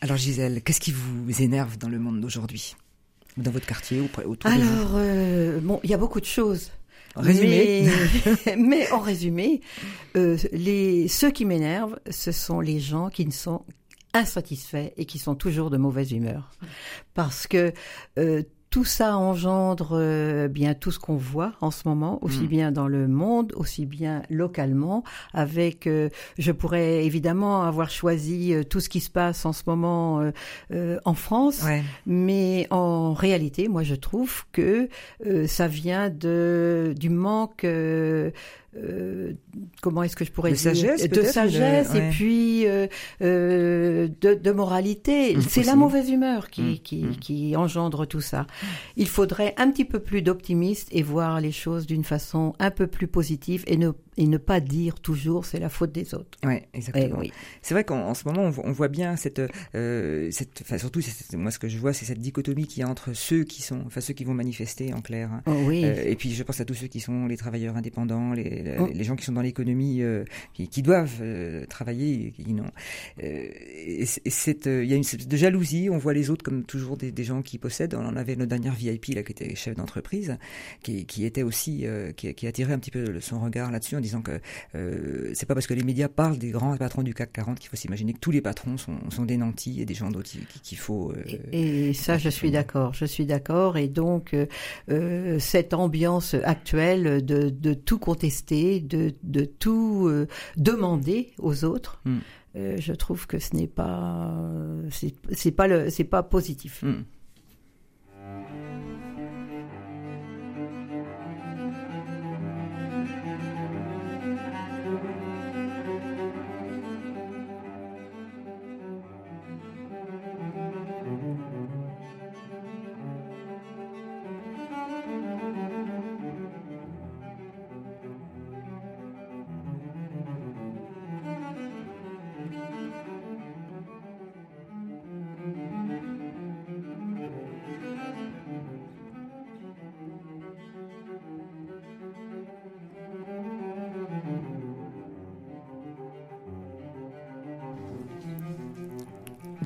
Alors 0.01 0.17
Gisèle, 0.17 0.61
qu'est-ce 0.63 0.79
qui 0.79 0.93
vous 0.93 1.41
énerve 1.41 1.77
dans 1.77 1.89
le 1.89 1.99
monde 1.99 2.21
d'aujourd'hui? 2.21 2.75
Dans 3.37 3.51
votre 3.51 3.65
quartier 3.65 3.99
ou 3.99 4.09
autour 4.29 4.49
Alors 4.49 4.91
euh, 4.95 5.59
bon, 5.61 5.79
il 5.83 5.89
y 5.89 5.93
a 5.93 5.97
beaucoup 5.97 6.21
de 6.21 6.25
choses. 6.25 6.71
Résumé. 7.15 7.89
Mais, 8.45 8.55
mais 8.57 8.91
en 8.91 8.99
résumé, 8.99 9.61
euh, 10.15 10.37
les, 10.53 11.07
ceux 11.07 11.31
qui 11.31 11.45
m'énervent, 11.45 11.99
ce 12.09 12.31
sont 12.31 12.61
les 12.61 12.79
gens 12.79 13.09
qui 13.09 13.25
ne 13.25 13.31
sont 13.31 13.63
insatisfaits 14.13 14.91
et 14.97 15.05
qui 15.05 15.19
sont 15.19 15.35
toujours 15.35 15.69
de 15.69 15.77
mauvaise 15.77 16.11
humeur. 16.11 16.51
Parce 17.13 17.47
que 17.47 17.73
euh, 18.17 18.43
tout 18.71 18.85
ça 18.85 19.17
engendre 19.17 19.93
euh, 19.93 20.47
bien 20.47 20.75
tout 20.75 20.91
ce 20.91 20.99
qu'on 20.99 21.15
voit 21.15 21.53
en 21.59 21.71
ce 21.71 21.87
moment, 21.87 22.19
aussi 22.23 22.43
Mm. 22.43 22.47
bien 22.47 22.71
dans 22.71 22.87
le 22.87 23.07
monde, 23.07 23.51
aussi 23.55 23.87
bien 23.87 24.21
localement. 24.29 25.03
Avec, 25.33 25.87
euh, 25.87 26.09
je 26.37 26.51
pourrais 26.51 27.03
évidemment 27.03 27.63
avoir 27.63 27.89
choisi 27.89 28.53
euh, 28.53 28.63
tout 28.63 28.79
ce 28.79 28.87
qui 28.89 28.99
se 28.99 29.09
passe 29.09 29.43
en 29.47 29.53
ce 29.53 29.63
moment 29.65 30.19
euh, 30.21 30.31
euh, 30.71 30.99
en 31.03 31.15
France, 31.15 31.63
Ouais. 31.63 31.81
mais 32.05 32.67
en 32.69 33.13
réalité, 33.13 33.69
moi, 33.69 33.81
je 33.81 33.95
trouve 33.95 34.43
que 34.51 34.87
euh, 35.25 35.47
ça 35.47 35.67
vient 35.67 36.11
de 36.11 36.93
du 36.95 37.09
manque. 37.09 37.65
Euh, 38.75 39.33
comment 39.81 40.03
est-ce 40.03 40.15
que 40.15 40.23
je 40.25 40.31
pourrais 40.31 40.51
De 40.51 40.55
dire 40.55 40.75
sagesse, 40.75 41.09
de 41.09 41.23
sagesse 41.23 41.89
ouais. 41.91 42.07
et 42.07 42.09
puis 42.11 42.67
euh, 42.67 42.85
euh, 43.21 44.07
de, 44.21 44.35
de 44.35 44.51
moralité. 44.51 45.35
Mmh, 45.35 45.41
C'est 45.41 45.63
la 45.63 45.75
mauvaise 45.75 46.09
humeur 46.09 46.49
qui, 46.49 46.61
Mmh, 46.61 46.77
qui, 46.79 47.03
mmh. 47.03 47.15
qui 47.17 47.55
engendre 47.55 48.05
tout 48.05 48.21
ça. 48.21 48.45
Il 48.95 49.07
faudrait 49.07 49.53
un 49.57 49.71
petit 49.71 49.85
peu 49.85 49.99
plus 49.99 50.21
d'optimisme 50.21 50.87
et 50.91 51.01
voir 51.01 51.41
les 51.41 51.51
choses 51.51 51.87
d'une 51.87 52.03
façon 52.03 52.53
un 52.59 52.69
peu 52.71 52.85
plus 52.87 53.07
positive 53.07 53.63
et 53.65 53.75
ne, 53.77 53.91
et 54.17 54.27
ne 54.27 54.37
pas 54.37 54.59
dire 54.59 54.99
toujours 54.99 55.45
c'est 55.45 55.59
la 55.59 55.69
faute 55.69 55.91
des 55.91 56.13
autres. 56.13 56.37
Ouais, 56.43 56.67
Eh 56.73 56.77
exactement. 56.77 57.19
oui. 57.19 57.31
C'est 57.61 57.73
vrai 57.73 57.83
qu'en 57.83 58.01
en 58.01 58.13
ce 58.13 58.27
moment, 58.27 58.43
on 58.43 58.49
voit, 58.51 58.65
on 58.67 58.71
voit 58.71 58.87
bien 58.87 59.15
cette, 59.15 59.41
cette, 59.73 60.61
enfin 60.61 60.77
surtout, 60.77 60.99
moi 61.33 61.51
ce 61.51 61.59
que 61.59 61.67
je 61.67 61.77
vois, 61.79 61.93
c'est 61.93 62.05
cette 62.05 62.19
dichotomie 62.19 62.67
qui 62.67 62.83
entre 62.83 63.13
ceux 63.13 63.43
qui 63.43 63.61
sont, 63.61 63.81
enfin 63.85 64.01
ceux 64.01 64.13
qui 64.13 64.25
vont 64.25 64.33
manifester 64.33 64.93
en 64.93 65.01
clair, 65.01 65.31
hein. 65.31 65.41
Oh 65.47 65.53
oui. 65.65 65.83
Et 65.83 66.15
puis 66.15 66.31
je 66.33 66.43
pense 66.43 66.59
à 66.59 66.65
tous 66.65 66.73
ceux 66.75 66.87
qui 66.87 66.99
sont 66.99 67.25
les 67.25 67.37
travailleurs 67.37 67.75
indépendants, 67.77 68.33
les, 68.33 68.58
les, 68.63 68.77
Mm. 68.79 68.87
les 68.93 69.03
gens 69.03 69.15
qui 69.15 69.25
sont 69.25 69.31
dans 69.33 69.41
l'économie, 69.41 70.01
euh, 70.01 70.23
qui, 70.53 70.67
qui 70.67 70.81
doivent 70.81 71.19
euh, 71.21 71.65
travailler, 71.65 72.31
qui 72.31 72.53
non. 72.53 72.65
Euh, 73.23 73.47
et 73.85 74.05
il 74.05 74.85
y 74.85 74.93
a 74.93 74.95
une 74.95 75.01
espèce 75.01 75.27
de 75.27 75.37
jalousie. 75.37 75.89
On 75.91 75.97
voit 75.97 76.13
les 76.13 76.29
autres 76.29 76.43
comme 76.43 76.63
toujours 76.63 76.97
des, 76.97 77.11
des 77.11 77.23
gens 77.23 77.41
qui 77.41 77.57
possèdent. 77.57 77.93
On 77.95 78.05
en 78.05 78.15
avait 78.15 78.35
notre 78.35 78.49
dernière 78.49 78.73
VIP 78.73 79.07
là, 79.15 79.23
qui 79.23 79.31
était 79.31 79.55
chef 79.55 79.75
d'entreprise, 79.75 80.37
qui, 80.83 81.05
qui 81.05 81.25
était 81.25 81.43
aussi, 81.43 81.85
qui, 82.15 82.33
qui 82.33 82.47
attirait 82.47 82.73
un 82.73 82.79
petit 82.79 82.91
peu 82.91 83.19
son 83.19 83.39
regard 83.39 83.71
là-dessus 83.71 83.95
en 83.95 84.01
disant 84.01 84.21
que 84.21 84.39
c'est 85.33 85.45
pas 85.45 85.53
parce 85.53 85.67
que 85.67 85.73
les 85.73 85.83
médias 85.83 86.07
parlent 86.07 86.37
des 86.37 86.49
grands 86.51 86.75
patrons 86.77 87.03
du 87.03 87.13
CAC 87.13 87.31
40 87.33 87.59
qu'il 87.59 87.69
faut 87.69 87.75
s'imaginer 87.75 88.13
que 88.13 88.19
tous 88.19 88.31
les 88.31 88.41
patrons 88.41 88.77
sont, 88.77 88.97
sont 89.09 89.25
des 89.25 89.37
nantis 89.37 89.81
et 89.81 89.85
des 89.85 89.93
gens 89.93 90.09
d'autres 90.11 90.29
qui- 90.29 90.39
qu'il 90.63 90.77
faut. 90.77 91.13
Et, 91.51 91.89
et 91.89 91.93
ça, 91.93 92.17
je 92.17 92.29
suis 92.29 92.51
d'accord, 92.51 92.93
je 92.93 93.05
suis 93.05 93.25
d'accord. 93.25 93.77
Et 93.77 93.87
donc, 93.87 94.35
cette 95.39 95.73
ambiance 95.73 96.35
actuelle 96.43 97.25
de, 97.25 97.49
de 97.49 97.73
tout 97.73 97.99
contester, 97.99 98.48
de, 98.81 99.13
de 99.23 99.45
tout 99.45 100.07
euh, 100.07 100.27
demander 100.57 101.31
aux 101.37 101.63
autres, 101.65 102.01
Mm. 102.05 102.17
euh, 102.55 102.75
je 102.79 102.93
trouve 102.93 103.27
que 103.27 103.39
ce 103.39 103.55
n'est 103.55 103.67
pas, 103.67 104.33
c'est 104.91 105.13
c'est 105.31 105.51
pas 105.51 105.67
le, 105.67 105.89
c'est 105.89 106.03
pas 106.03 106.23
positif. 106.23 106.83
hmm. 106.83 107.03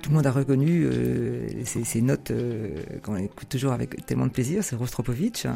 Tout 0.04 0.10
le 0.10 0.16
monde 0.18 0.28
a 0.28 0.32
reconnu 0.32 0.84
euh, 0.86 1.48
ces, 1.64 2.02
notes 2.02 2.32
euh, 2.32 2.76
qu'on 3.04 3.16
écoute 3.16 3.48
toujours 3.48 3.72
avec 3.72 4.06
tellement 4.06 4.26
de 4.28 4.32
plaisir. 4.32 4.62
C'est 4.62 4.76
Rostropovitch. 4.76 5.48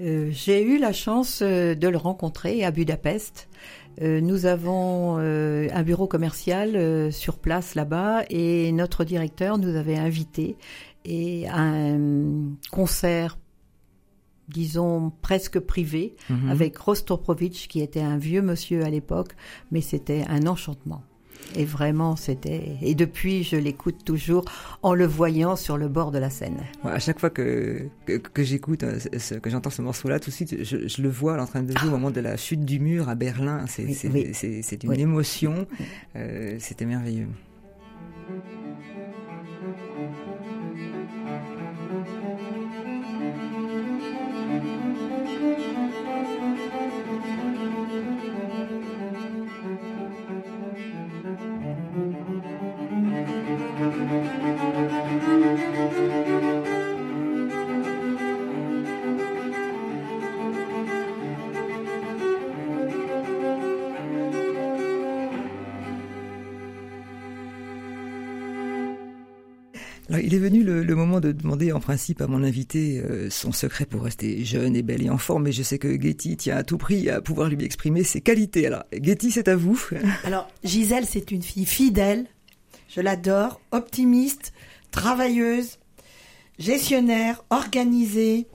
Euh, 0.00 0.28
J'ai 0.30 0.62
eu 0.62 0.78
la 0.78 0.92
chance 0.92 1.40
euh, 1.42 1.74
de 1.74 1.88
le 1.88 1.96
rencontrer 1.96 2.64
à 2.64 2.70
Budapest. 2.70 3.48
Euh, 4.02 4.20
nous 4.20 4.46
avons 4.46 5.16
un 5.18 5.82
bureau 5.82 6.06
commercial 6.06 7.12
sur 7.12 7.38
place 7.38 7.74
là-bas 7.74 8.22
et 8.30 8.70
notre 8.70 9.02
directeur 9.04 9.58
nous 9.58 9.74
avait 9.74 9.96
invités 9.96 10.56
et 11.04 11.48
à 11.48 11.58
un 11.58 12.52
concert, 12.70 13.36
disons 14.48 15.12
presque 15.22 15.58
privé, 15.58 16.14
Mhm. 16.30 16.50
avec 16.50 16.76
Rostropovitch 16.76 17.66
qui 17.66 17.80
était 17.80 18.00
un 18.02 18.18
vieux 18.18 18.42
monsieur 18.42 18.84
à 18.84 18.90
l'époque, 18.90 19.32
mais 19.72 19.80
c'était 19.80 20.24
un 20.28 20.46
enchantement. 20.46 21.02
Et 21.54 21.64
vraiment, 21.64 22.16
c'était. 22.16 22.76
Et 22.82 22.94
depuis, 22.94 23.42
je 23.42 23.56
l'écoute 23.56 24.04
toujours 24.04 24.44
en 24.82 24.94
le 24.94 25.06
voyant 25.06 25.56
sur 25.56 25.78
le 25.78 25.88
bord 25.88 26.10
de 26.10 26.18
la 26.18 26.28
Seine. 26.28 26.58
Ouais, 26.84 26.90
à 26.90 26.98
chaque 26.98 27.18
fois 27.18 27.30
que, 27.30 27.88
que, 28.04 28.16
que 28.18 28.42
j'écoute, 28.42 28.82
euh, 28.82 28.98
que 29.40 29.48
j'entends 29.48 29.70
ce 29.70 29.80
morceau-là, 29.80 30.20
tout 30.20 30.30
de 30.30 30.34
suite, 30.34 30.64
je, 30.64 30.86
je 30.88 31.02
le 31.02 31.08
vois 31.08 31.40
en 31.40 31.46
train 31.46 31.62
de 31.62 31.76
jouer 31.78 31.88
au 31.88 31.92
moment 31.92 32.10
de 32.10 32.20
la 32.20 32.36
chute 32.36 32.64
du 32.64 32.78
mur 32.80 33.08
à 33.08 33.14
Berlin. 33.14 33.64
C'est 33.68 33.84
Oui, 33.84 34.32
une 34.82 34.90
Oui. 34.90 35.00
émotion. 35.00 35.66
Euh, 36.16 36.56
C'était 36.58 36.84
merveilleux. 36.84 37.28
De 71.20 71.32
demander 71.32 71.72
en 71.72 71.80
principe 71.80 72.20
à 72.20 72.26
mon 72.26 72.42
invité 72.42 73.00
euh, 73.00 73.30
son 73.30 73.52
secret 73.52 73.86
pour 73.86 74.04
rester 74.04 74.44
jeune 74.44 74.76
et 74.76 74.82
belle 74.82 75.02
et 75.02 75.10
en 75.10 75.18
forme, 75.18 75.44
mais 75.44 75.52
je 75.52 75.62
sais 75.62 75.78
que 75.78 76.00
Getty 76.00 76.36
tient 76.36 76.56
à 76.56 76.62
tout 76.62 76.78
prix 76.78 77.08
à 77.10 77.20
pouvoir 77.20 77.48
lui 77.48 77.64
exprimer 77.64 78.04
ses 78.04 78.20
qualités. 78.20 78.66
Alors, 78.66 78.84
Getty, 78.92 79.30
c'est 79.30 79.48
à 79.48 79.56
vous. 79.56 79.80
Alors, 80.24 80.48
Gisèle, 80.64 81.06
c'est 81.06 81.30
une 81.30 81.42
fille 81.42 81.66
fidèle, 81.66 82.26
je 82.88 83.00
l'adore, 83.00 83.60
optimiste, 83.72 84.52
travailleuse, 84.90 85.78
gestionnaire, 86.58 87.44
organisée, 87.50 88.46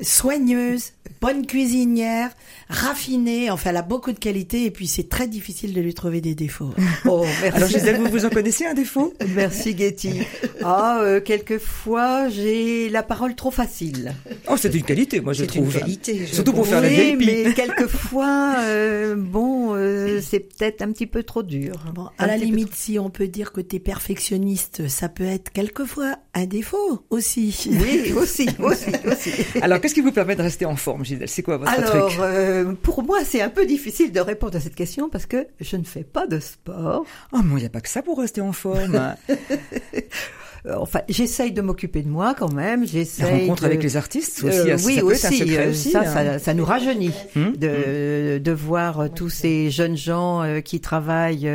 soigneuse, 0.00 0.92
bonne 1.20 1.46
cuisinière, 1.46 2.30
raffinée, 2.68 3.50
enfin 3.50 3.70
elle 3.70 3.76
a 3.76 3.82
beaucoup 3.82 4.12
de 4.12 4.18
qualités 4.18 4.64
et 4.64 4.70
puis 4.70 4.86
c'est 4.86 5.08
très 5.08 5.28
difficile 5.28 5.72
de 5.72 5.80
lui 5.80 5.94
trouver 5.94 6.20
des 6.20 6.34
défauts. 6.34 6.74
Oh, 7.08 7.24
merci. 7.42 7.56
Alors 7.56 7.68
Gisèle, 7.68 7.96
vous, 7.98 8.08
vous 8.10 8.24
en 8.24 8.30
connaissez 8.30 8.66
un 8.66 8.74
défaut? 8.74 9.12
Merci 9.34 9.76
Getty. 9.76 10.22
Ah, 10.64 10.98
euh, 11.02 11.20
quelquefois 11.20 12.28
j'ai 12.28 12.88
la 12.88 13.02
parole 13.02 13.34
trop 13.36 13.50
facile. 13.50 14.12
Oh, 14.48 14.56
c'est 14.56 14.74
une 14.74 14.82
qualité, 14.82 15.20
moi 15.20 15.32
je 15.32 15.44
trouve. 15.44 15.70
C'est 15.70 15.78
une 15.78 15.84
qualité. 15.84 16.26
Surtout 16.26 16.52
pour 16.52 16.64
oui, 16.64 16.70
faire 16.70 16.80
la 16.80 16.88
vieille 16.88 17.16
mais 17.16 17.54
quelquefois, 17.54 18.56
euh, 18.60 19.14
bon, 19.16 19.74
euh, 19.74 20.20
c'est 20.20 20.40
peut-être 20.40 20.82
un 20.82 20.90
petit 20.90 21.06
peu 21.06 21.22
trop 21.22 21.42
dur. 21.42 21.74
Bon, 21.94 22.08
Un 22.18 22.24
à 22.24 22.26
la 22.26 22.36
limite, 22.36 22.74
si 22.74 22.98
on 22.98 23.10
peut 23.10 23.28
dire 23.28 23.52
que 23.52 23.60
t'es 23.60 23.78
perfectionniste, 23.78 24.88
ça 24.88 25.08
peut 25.08 25.24
être 25.24 25.52
quelquefois 25.52 26.16
un 26.34 26.46
défaut 26.46 27.04
aussi. 27.10 27.54
Oui, 27.70 28.12
aussi, 28.16 28.48
aussi, 28.58 28.90
aussi. 29.04 29.30
Alors, 29.62 29.80
qu'est-ce 29.80 29.94
qui 29.94 30.00
vous 30.00 30.12
permet 30.12 30.34
de 30.36 30.42
rester 30.42 30.66
en 30.66 30.76
forme, 30.76 31.04
Gisèle? 31.04 31.28
C'est 31.28 31.42
quoi 31.42 31.56
votre 31.58 31.70
Alors, 31.72 32.08
truc? 32.08 32.18
Euh, 32.56 32.74
pour 32.74 33.02
moi, 33.02 33.24
c'est 33.24 33.40
un 33.40 33.50
peu 33.50 33.66
difficile 33.66 34.12
de 34.12 34.20
répondre 34.20 34.56
à 34.56 34.60
cette 34.60 34.74
question 34.74 35.08
parce 35.08 35.26
que 35.26 35.46
je 35.60 35.76
ne 35.76 35.84
fais 35.84 36.04
pas 36.04 36.26
de 36.26 36.40
sport. 36.40 37.04
Oh, 37.32 37.38
mais 37.44 37.54
il 37.54 37.60
n'y 37.60 37.66
a 37.66 37.70
pas 37.70 37.80
que 37.80 37.88
ça 37.88 38.02
pour 38.02 38.18
rester 38.18 38.40
en 38.40 38.52
forme. 38.52 39.14
Euh, 40.66 40.74
Enfin, 40.78 41.00
j'essaye 41.08 41.52
de 41.52 41.62
m'occuper 41.62 42.02
de 42.02 42.08
moi 42.08 42.34
quand 42.34 42.52
même. 42.52 42.80
La 42.80 42.86
J'essaye 42.86 43.40
rencontre 43.42 43.62
de- 43.62 43.66
avec 43.66 43.82
les 43.82 43.96
artistes 43.96 44.42
aussi, 44.44 44.56
Euh, 44.58 44.76
ça 44.78 44.86
oui, 44.86 45.00
peut 45.00 45.12
être 45.12 45.24
un 45.24 45.28
aussi, 45.28 45.38
secret 45.38 45.66
euh, 45.66 45.70
aussi, 45.70 45.90
ça, 45.90 46.00
hein. 46.00 46.04
ça, 46.12 46.38
ça 46.38 46.54
nous 46.54 46.64
rajeunit 46.64 47.12
Hum, 47.36 47.56
de, 47.56 48.38
de 48.38 48.52
voir 48.52 49.00
euh, 49.00 49.08
tous 49.08 49.28
ces 49.28 49.70
jeunes 49.70 49.96
gens 49.96 50.42
qui 50.64 50.80
travaillent 50.80 51.50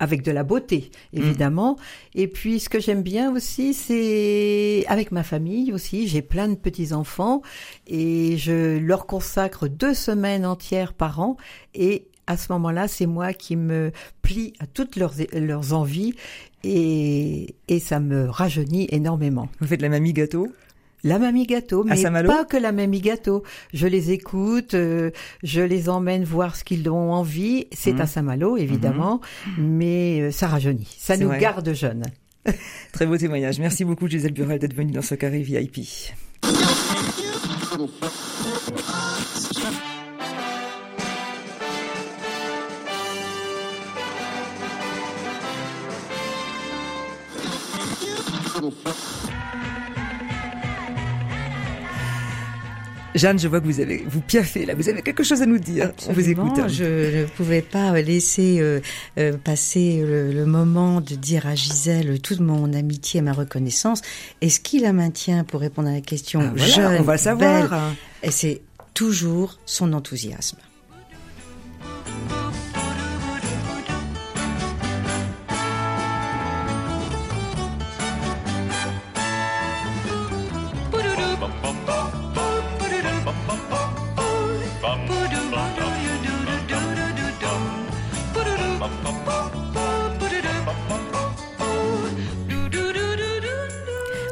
avec 0.00 0.22
de 0.22 0.30
la 0.32 0.42
beauté, 0.44 0.90
Hum. 1.16 1.22
évidemment. 1.22 1.76
Et 2.14 2.26
puis, 2.28 2.58
ce 2.60 2.68
que 2.68 2.80
j'aime 2.80 3.02
bien 3.02 3.32
aussi, 3.34 3.72
c'est 3.74 4.84
avec 4.88 5.12
ma 5.12 5.22
famille 5.22 5.72
aussi. 5.72 6.08
J'ai 6.08 6.22
plein 6.22 6.48
de 6.48 6.54
petits 6.56 6.92
enfants 6.92 7.42
et 7.86 8.36
je 8.36 8.78
leur 8.78 9.06
consacre 9.06 9.68
deux 9.68 9.94
semaines 9.94 10.44
entières 10.46 10.92
par 10.92 11.20
an. 11.20 11.36
Et 11.74 12.08
à 12.26 12.36
ce 12.36 12.52
moment-là, 12.52 12.88
c'est 12.88 13.06
moi 13.06 13.32
qui 13.32 13.56
me 13.56 13.90
plie 14.20 14.52
à 14.60 14.66
toutes 14.66 14.96
leurs, 14.96 15.14
leurs 15.32 15.72
envies 15.72 16.14
et, 16.64 17.54
et 17.68 17.78
ça 17.80 18.00
me 18.00 18.28
rajeunit 18.28 18.88
énormément. 18.90 19.48
Vous 19.60 19.66
faites 19.66 19.82
la 19.82 19.88
mamie 19.88 20.12
gâteau? 20.12 20.48
La 21.04 21.20
mamie 21.20 21.46
gâteau, 21.46 21.86
À 21.88 21.94
mais 22.10 22.24
pas 22.24 22.44
que 22.44 22.56
la 22.56 22.72
mamie 22.72 23.00
gâteau. 23.00 23.44
Je 23.72 23.86
les 23.86 24.10
écoute, 24.10 24.74
euh, 24.74 25.12
je 25.44 25.60
les 25.60 25.88
emmène 25.88 26.24
voir 26.24 26.56
ce 26.56 26.64
qu'ils 26.64 26.90
ont 26.90 27.12
envie. 27.12 27.68
C'est 27.72 27.92
Mhm. 27.92 28.00
à 28.00 28.06
Saint-Malo, 28.08 28.56
évidemment, 28.56 29.20
mais 29.58 30.20
euh, 30.20 30.30
ça 30.32 30.48
rajeunit. 30.48 30.88
Ça 30.98 31.16
nous 31.16 31.28
vrai. 31.28 31.38
garde 31.38 31.72
jeunes. 31.72 32.02
Très 32.92 33.06
beau 33.06 33.16
témoignage. 33.16 33.60
Merci 33.60 33.84
beaucoup, 33.84 34.08
Gisèle 34.08 34.32
Burel, 34.32 34.58
d'être 34.58 34.74
venue 34.74 34.90
dans 34.92 35.02
ce 35.02 35.14
carré 35.14 35.40
VIP. 35.40 35.78
Jeanne, 53.14 53.38
je 53.38 53.48
vois 53.48 53.60
que 53.60 53.64
vous 53.64 53.80
avez 53.80 54.04
vous 54.06 54.20
piaffez 54.20 54.64
là, 54.66 54.74
vous 54.74 54.88
avez 54.88 55.02
quelque 55.02 55.24
chose 55.24 55.42
à 55.42 55.46
nous 55.46 55.58
dire. 55.58 55.92
On 56.08 56.12
vous 56.12 56.20
Absolument, 56.20 56.54
écoute. 56.54 56.68
Je 56.68 57.20
ne 57.22 57.24
pouvais 57.24 57.62
pas 57.62 58.00
laisser 58.00 58.58
euh, 58.60 58.80
euh, 59.18 59.32
passer 59.42 60.04
le, 60.06 60.30
le 60.30 60.44
moment 60.46 61.00
de 61.00 61.14
dire 61.14 61.46
à 61.46 61.54
Gisèle 61.56 62.20
toute 62.20 62.38
mon 62.40 62.72
amitié 62.74 63.18
et 63.18 63.22
ma 63.22 63.32
reconnaissance. 63.32 64.02
Et 64.40 64.50
ce 64.50 64.60
qui 64.60 64.78
la 64.78 64.92
maintient, 64.92 65.42
pour 65.42 65.60
répondre 65.60 65.88
à 65.88 65.92
la 65.92 66.00
question, 66.00 66.40
Ah, 66.44 66.52
voilà, 66.54 66.72
jeune, 66.72 67.00
on 67.00 67.02
va 67.02 67.14
le 67.14 67.18
savoir. 67.18 67.68
belle, 67.68 67.78
et 68.22 68.30
c'est 68.30 68.60
toujours 68.94 69.58
son 69.64 69.94
enthousiasme. 69.94 70.58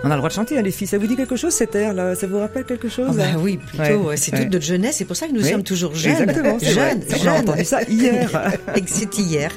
On 0.07 0.11
a 0.11 0.15
le 0.15 0.19
droit 0.19 0.29
de 0.29 0.35
chanter, 0.35 0.57
hein, 0.57 0.63
les 0.63 0.71
filles. 0.71 0.87
Ça 0.87 0.99
vous 0.99 1.07
dit 1.09 1.17
quelque 1.17 1.35
chose 1.35 1.53
cet 1.53 1.75
air 1.75 1.93
là 1.93 2.15
Ça 2.15 2.29
vous 2.29 2.39
rappelle 2.39 2.63
quelque 2.65 2.89
chose? 2.89 3.09
Ah 3.11 3.15
bah 3.17 3.25
hein 3.35 3.39
oui, 3.41 3.57
plutôt, 3.57 3.83
Ouais, 3.83 3.95
ouais, 3.95 4.17
c'est 4.17 4.33
ouais. 4.33 4.43
toute 4.45 4.53
notre 4.53 4.65
jeunesse. 4.65 4.97
C'est 4.99 5.05
pour 5.05 5.17
ça 5.17 5.27
que 5.27 5.33
nous 5.33 5.43
Oui, 5.43 5.51
sommes 5.51 5.65
toujours 5.65 5.97
jeunes. 5.97 6.13
Exactement, 6.13 6.59
vrai. 6.59 6.71
jeunes, 6.73 7.01
On 7.11 7.13
a 7.13 7.19
jeunes. 7.19 7.29
entendu 7.41 7.65
ça 7.65 7.83
hier. 7.83 8.31
Et 8.77 8.83
que 8.83 8.89
c'est 8.91 9.19
hier. 9.19 9.51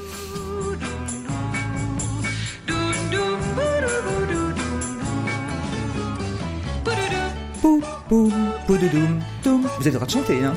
Pou, 7.62 7.82
pou, 8.08 8.32
pou, 8.66 8.78
doum. 8.78 9.20
Vous 9.44 9.88
avez 9.88 9.92
le 9.92 9.92
droit 9.92 10.08
de 10.08 10.12
chanter, 10.12 10.44
hein 10.44 10.54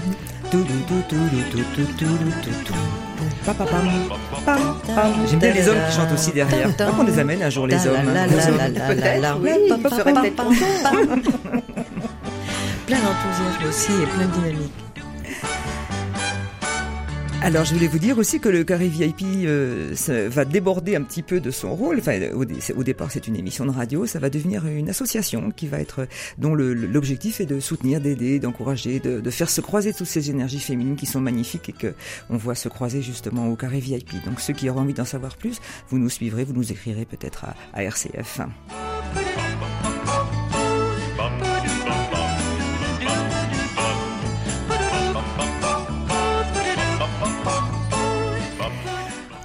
J'aime 5.28 5.38
bien 5.38 5.52
les 5.52 5.68
hommes 5.68 5.78
qui 5.88 5.96
chantent 5.96 6.12
aussi 6.12 6.32
derrière. 6.32 6.76
Pas 6.76 6.87
qu'on 6.87 7.04
les 7.04 7.18
amène 7.18 7.42
un 7.42 7.50
jour 7.50 7.66
les 7.66 7.87
hommes. 7.87 8.06
Peut-être, 8.88 9.38
oui, 9.40 9.50
peut-être. 9.68 10.44
Plein 12.87 12.98
d'enthousiasme 12.98 13.68
aussi 13.68 13.92
et 14.02 14.06
plein 14.06 14.26
de 14.26 14.32
dynamique. 14.32 14.81
Alors, 17.44 17.64
je 17.64 17.74
voulais 17.74 17.88
vous 17.88 17.98
dire 17.98 18.18
aussi 18.18 18.38
que 18.38 18.48
le 18.48 18.62
carré 18.62 18.87
VIP 18.87 19.22
euh, 19.46 19.92
va 20.28 20.44
déborder 20.44 20.94
un 20.94 21.02
petit 21.02 21.22
peu 21.22 21.40
de 21.40 21.50
son 21.50 21.74
rôle. 21.74 21.98
Enfin, 21.98 22.20
au, 22.33 22.85
départ, 22.85 23.11
c'est 23.11 23.26
une 23.26 23.35
émission 23.35 23.66
de 23.66 23.72
radio. 23.72 24.07
Ça 24.07 24.20
va 24.20 24.31
devenir 24.31 24.64
une 24.64 24.88
association 24.88 25.50
qui 25.50 25.66
va 25.66 25.81
être, 25.81 26.07
dont 26.38 26.55
l'objectif 26.55 27.40
est 27.40 27.46
de 27.46 27.59
soutenir, 27.59 28.00
d'aider, 28.00 28.38
d'encourager, 28.38 29.00
de, 29.00 29.31
faire 29.31 29.50
se 29.50 29.61
croiser 29.61 29.92
toutes 29.92 30.07
ces 30.07 30.31
énergies 30.31 30.61
féminines 30.61 30.94
qui 30.94 31.07
sont 31.07 31.20
magnifiques 31.20 31.68
et 31.68 31.72
que 31.72 31.94
on 32.31 32.37
voit 32.37 32.55
se 32.55 32.68
croiser 32.68 33.02
justement 33.02 33.48
au 33.48 33.57
carré 33.57 33.81
VIP. 33.81 34.24
Donc, 34.24 34.38
ceux 34.38 34.52
qui 34.52 34.70
auront 34.70 34.83
envie 34.83 34.94
d'en 34.94 35.05
savoir 35.05 35.37
plus, 35.37 35.61
vous 35.88 35.98
nous 35.98 36.11
suivrez, 36.11 36.44
vous 36.44 36.55
nous 36.55 36.70
écrirez 36.70 37.07
peut-être 37.07 37.46
à 37.74 37.83
RCF. 37.83 38.40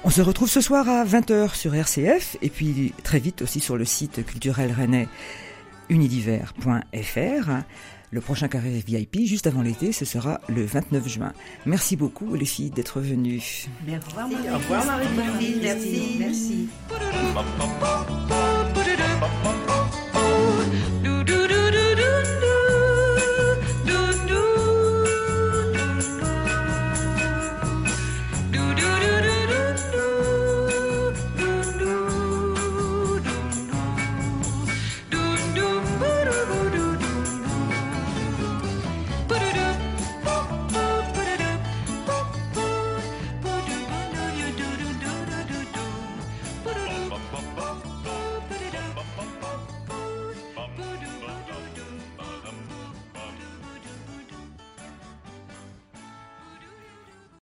On 0.08 0.10
se 0.10 0.22
retrouve 0.22 0.48
ce 0.48 0.62
soir 0.62 0.88
à 0.88 1.04
20h 1.04 1.54
sur 1.54 1.74
RCF 1.74 2.38
et 2.40 2.48
puis 2.48 2.94
très 3.04 3.18
vite 3.18 3.42
aussi 3.42 3.60
sur 3.60 3.76
le 3.76 3.84
site 3.84 4.24
culturel 4.24 4.72
rennais 4.72 5.06
unidiver.fr. 5.90 7.50
Le 8.10 8.20
prochain 8.22 8.48
carré 8.48 8.82
VIP, 8.86 9.26
juste 9.26 9.46
avant 9.46 9.60
l'été, 9.60 9.92
ce 9.92 10.06
sera 10.06 10.40
le 10.48 10.64
29 10.64 11.06
juin. 11.06 11.34
Merci 11.66 11.96
beaucoup 11.96 12.34
les 12.34 12.46
filles 12.46 12.70
d'être 12.70 13.00
venues. 13.00 13.66
Merci. 13.86 14.14
Au 14.50 14.56
revoir, 14.56 14.86
Marie-Christine. 14.86 15.60
Merci. 15.60 16.16
Merci. 16.18 16.68
Ba, 17.34 17.44
ba, 17.78 18.06